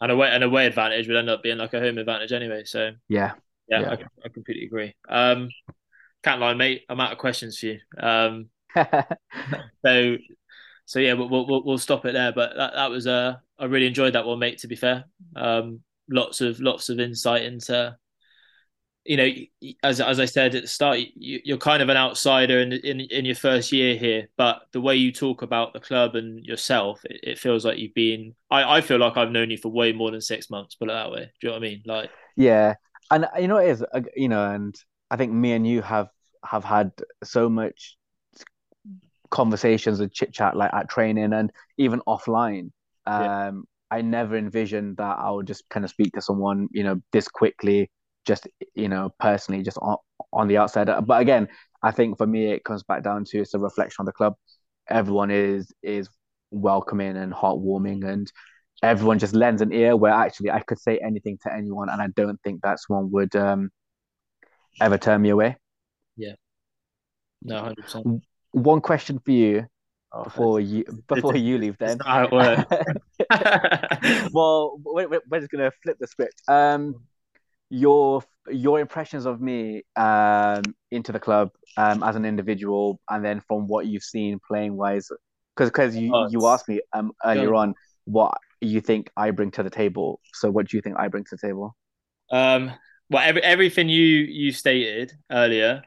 [0.00, 2.62] And away and away advantage would end up being like a home advantage anyway.
[2.64, 3.32] So yeah,
[3.68, 3.90] yeah, yeah.
[3.90, 4.94] I, I, completely agree.
[5.08, 5.48] Um,
[6.22, 6.82] can't lie, mate.
[6.88, 7.78] I'm out of questions for you.
[7.98, 8.50] Um,
[9.84, 10.16] so
[10.86, 12.32] so yeah, we'll, we'll we'll stop it there.
[12.32, 14.58] But that that was uh, I really enjoyed that one, mate.
[14.58, 15.04] To be fair,
[15.34, 17.96] um, lots of lots of insight into
[19.04, 19.28] you know,
[19.82, 23.00] as as I said at the start, you, are kind of an outsider in, in
[23.00, 24.28] in your first year here.
[24.36, 27.94] But the way you talk about the club and yourself, it, it, feels like you've
[27.94, 28.34] been.
[28.50, 30.76] I, I feel like I've known you for way more than six months.
[30.76, 31.30] Put it that way.
[31.40, 31.82] Do you know what I mean?
[31.84, 32.74] Like, yeah,
[33.10, 33.82] and you know it is.
[33.82, 34.74] Uh, you know, and
[35.10, 36.08] I think me and you have
[36.44, 36.92] have had
[37.24, 37.96] so much
[39.30, 42.70] conversations and chit chat like at training and even offline.
[43.06, 43.50] Um, yeah.
[43.90, 47.28] I never envisioned that I would just kind of speak to someone, you know, this
[47.28, 47.90] quickly
[48.26, 49.96] just you know personally just on,
[50.32, 50.88] on the outside.
[51.06, 51.48] But again
[51.84, 54.34] i think for me it comes back down to it's a reflection on the club.
[54.88, 56.08] Everyone is is
[56.50, 58.30] welcoming and heartwarming and
[58.82, 62.08] everyone just lends an ear where actually i could say anything to anyone and i
[62.14, 63.70] don't think that someone would um
[64.80, 65.56] ever turn me away.
[66.16, 66.34] Yeah.
[67.42, 68.20] No 100%
[68.52, 69.66] one question for you
[70.12, 71.98] oh, before you before you leave then.
[74.32, 76.42] well we're, we're just gonna flip the script.
[76.48, 76.96] Um
[77.72, 83.40] your your impressions of me um, into the club um, as an individual, and then
[83.48, 85.08] from what you've seen playing wise,
[85.56, 89.50] because because you oh, you asked me um, earlier on what you think I bring
[89.52, 90.20] to the table.
[90.34, 91.74] So what do you think I bring to the table?
[92.30, 92.72] Um,
[93.08, 95.82] well, every, everything you you stated earlier,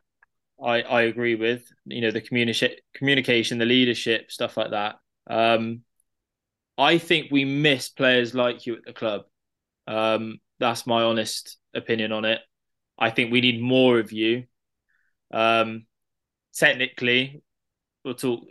[0.64, 1.72] I I agree with.
[1.86, 4.96] You know, the communication, communication, the leadership, stuff like that.
[5.30, 5.82] Um,
[6.80, 9.22] I think we miss players like you at the club.
[9.88, 12.42] Um, that's my honest opinion on it.
[12.98, 14.46] I think we need more of you.
[15.32, 15.86] Um,
[16.54, 17.44] technically,
[18.04, 18.44] we'll talk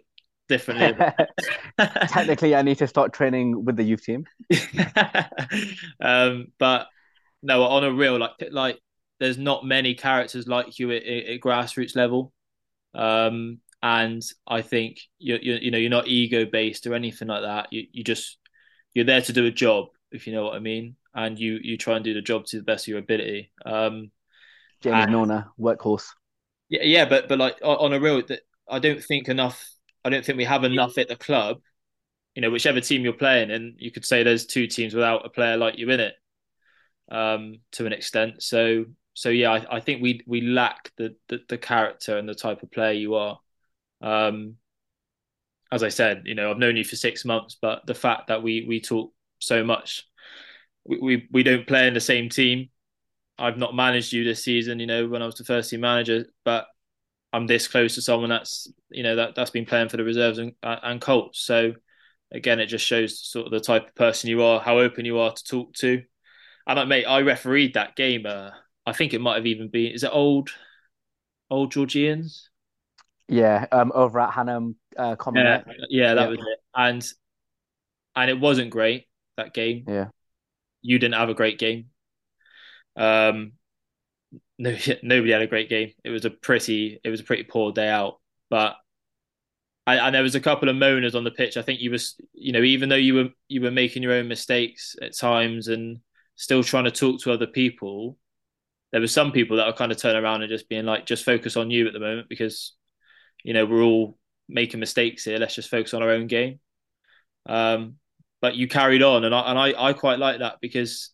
[0.48, 0.94] differently.
[1.78, 4.26] technically, I need to start training with the youth team.
[6.00, 6.88] um, but
[7.42, 8.78] no, on a real like like,
[9.18, 12.32] there's not many characters like you at, at grassroots level.
[12.94, 17.42] Um, and I think you you you know you're not ego based or anything like
[17.42, 17.72] that.
[17.72, 18.38] You you just
[18.92, 21.76] you're there to do a job, if you know what I mean and you you
[21.76, 23.50] try and do the job to the best of your ability.
[23.64, 24.10] Um,
[24.82, 26.08] James Milner, workhorse.
[26.68, 28.22] Yeah, yeah, but but like on a real,
[28.68, 29.70] I don't think enough.
[30.04, 31.58] I don't think we have enough at the club.
[32.34, 35.30] You know, whichever team you're playing, and you could say there's two teams without a
[35.30, 36.14] player like you in it,
[37.10, 38.42] um, to an extent.
[38.42, 42.34] So so yeah, I, I think we we lack the, the, the character and the
[42.34, 43.38] type of player you are.
[44.00, 44.56] Um,
[45.70, 48.42] as I said, you know, I've known you for six months, but the fact that
[48.42, 50.06] we we talk so much
[50.84, 52.68] we, we, we don't play in the same team.
[53.38, 56.26] I've not managed you this season, you know, when I was the first team manager,
[56.44, 56.66] but
[57.32, 60.38] I'm this close to someone that's, you know, that, that's been playing for the reserves
[60.38, 61.40] and, and Colts.
[61.40, 61.72] So
[62.32, 65.18] again, it just shows sort of the type of person you are, how open you
[65.18, 66.02] are to talk to.
[66.66, 68.24] And like, mate, I refereed that game.
[68.24, 68.50] Uh,
[68.86, 70.50] I think it might have even been, is it old,
[71.50, 72.50] old Georgians?
[73.28, 76.28] Yeah, um, over at Hanham uh, Yeah, yeah, that yeah.
[76.28, 76.58] was it.
[76.74, 77.12] And
[78.14, 79.06] and it wasn't great
[79.36, 79.84] that game.
[79.88, 80.08] Yeah,
[80.84, 81.86] you didn't have a great game.
[82.94, 83.52] Um,
[84.58, 85.92] no, nobody had a great game.
[86.04, 88.20] It was a pretty, it was a pretty poor day out.
[88.50, 88.76] But
[89.86, 91.56] I, and there was a couple of moaners on the pitch.
[91.56, 94.28] I think you was, you know, even though you were you were making your own
[94.28, 95.98] mistakes at times and
[96.36, 98.18] still trying to talk to other people,
[98.92, 101.24] there were some people that are kind of turning around and just being like, just
[101.24, 102.74] focus on you at the moment because,
[103.42, 104.18] you know, we're all
[104.48, 105.38] making mistakes here.
[105.38, 106.60] Let's just focus on our own game.
[107.46, 107.96] Um,
[108.44, 111.08] but you carried on, and I and I, I quite like that because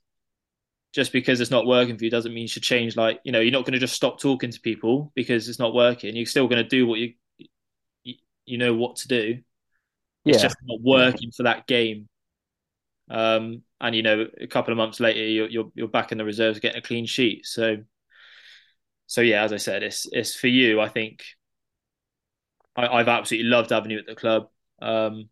[0.92, 2.96] just because it's not working for you doesn't mean you should change.
[2.96, 5.72] Like you know, you're not going to just stop talking to people because it's not
[5.72, 6.16] working.
[6.16, 7.14] You're still going to do what you,
[8.02, 8.14] you
[8.46, 9.38] you know what to do.
[10.24, 12.08] It's just not working for that game.
[13.08, 16.24] Um, and you know, a couple of months later, you're, you're you're back in the
[16.24, 17.46] reserves getting a clean sheet.
[17.46, 17.76] So,
[19.06, 20.80] so yeah, as I said, it's it's for you.
[20.80, 21.22] I think
[22.74, 24.48] I, have absolutely loved having you at the club.
[24.82, 25.28] Um,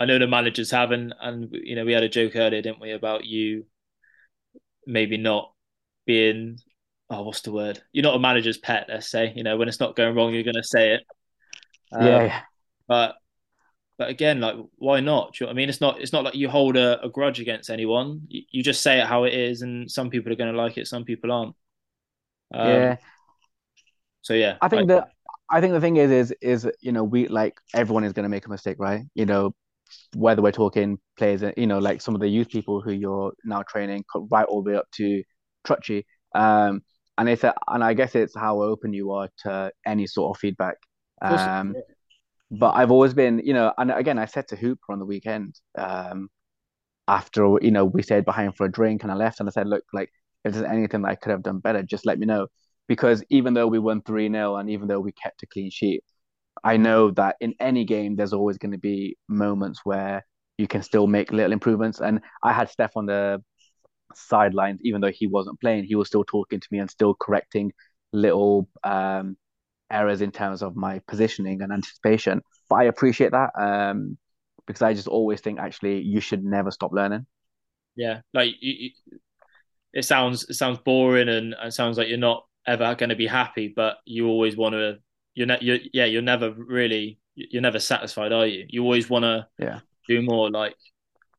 [0.00, 2.92] I know the managers haven't, and you know, we had a joke earlier, didn't we,
[2.92, 3.64] about you
[4.86, 5.52] maybe not
[6.06, 6.58] being
[7.10, 7.80] oh, what's the word?
[7.92, 9.32] You're not a manager's pet, let's say.
[9.34, 11.06] You know, when it's not going wrong, you're going to say it.
[11.92, 12.40] Um, yeah.
[12.86, 13.16] But
[13.96, 15.32] but again, like, why not?
[15.32, 15.68] Do you know what I mean?
[15.68, 16.00] It's not.
[16.00, 18.22] It's not like you hold a, a grudge against anyone.
[18.28, 20.78] You, you, just say it how it is, and some people are going to like
[20.78, 21.54] it, some people aren't.
[22.54, 22.96] Um, yeah.
[24.22, 25.08] So yeah, I think that
[25.50, 28.28] I think the thing is, is, is you know, we like everyone is going to
[28.28, 29.02] make a mistake, right?
[29.14, 29.54] You know,
[30.14, 33.62] whether we're talking players, you know, like some of the youth people who you're now
[33.62, 35.22] training, right all the way up to
[35.64, 36.04] Truchy.
[36.34, 36.82] Um,
[37.16, 40.40] and it's a, and I guess it's how open you are to any sort of
[40.40, 40.76] feedback.
[41.20, 41.74] Um,
[42.50, 45.58] but I've always been, you know, and again, I said to Hooper on the weekend,
[45.76, 46.28] um,
[47.08, 49.66] after you know we stayed behind for a drink and I left, and I said,
[49.66, 50.10] look, like
[50.44, 52.48] if there's anything that I could have done better, just let me know.
[52.86, 56.04] Because even though we won three 0 and even though we kept a clean sheet,
[56.64, 60.24] I know that in any game there's always going to be moments where
[60.56, 62.00] you can still make little improvements.
[62.00, 63.42] And I had Steph on the
[64.14, 67.72] sidelines, even though he wasn't playing, he was still talking to me and still correcting
[68.12, 69.36] little um,
[69.90, 72.42] errors in terms of my positioning and anticipation.
[72.68, 74.18] But I appreciate that um,
[74.66, 77.26] because I just always think actually you should never stop learning.
[77.96, 83.10] Yeah, like it sounds it sounds boring and it sounds like you're not ever going
[83.10, 84.98] to be happy, but you always want to.
[85.38, 88.66] You're, ne- you're yeah, you're never really you're never satisfied, are you?
[88.68, 90.50] You always want to yeah do more.
[90.50, 90.76] Like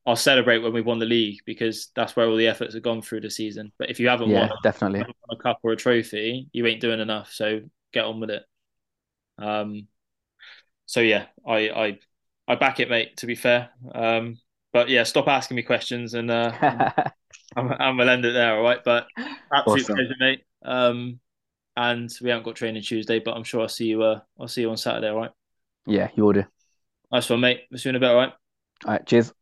[0.05, 3.01] I'll celebrate when we won the league because that's where all the efforts have gone
[3.01, 3.71] through the season.
[3.79, 6.99] But if you haven't yeah, won definitely a cup or a trophy, you ain't doing
[7.01, 7.31] enough.
[7.33, 7.61] So
[7.93, 8.43] get on with it.
[9.37, 9.87] Um,
[10.85, 11.99] so yeah, I I
[12.47, 13.17] I back it, mate.
[13.17, 14.39] To be fair, um,
[14.73, 16.53] but yeah, stop asking me questions and uh,
[17.55, 18.55] I'm, I'm gonna end it there.
[18.57, 19.07] All right, but
[19.53, 19.95] absolute awesome.
[19.95, 20.43] pleasure, mate.
[20.63, 21.19] Um,
[21.79, 24.03] and we haven't got training Tuesday, but I'm sure I'll see you.
[24.03, 25.09] Uh, I'll see you on Saturday.
[25.09, 25.31] All right.
[25.85, 26.43] Yeah, you will do.
[27.09, 27.61] Nice one, mate.
[27.71, 28.09] We'll see you in a bit.
[28.09, 28.33] All right.
[28.85, 29.05] All right.
[29.05, 29.33] Cheers.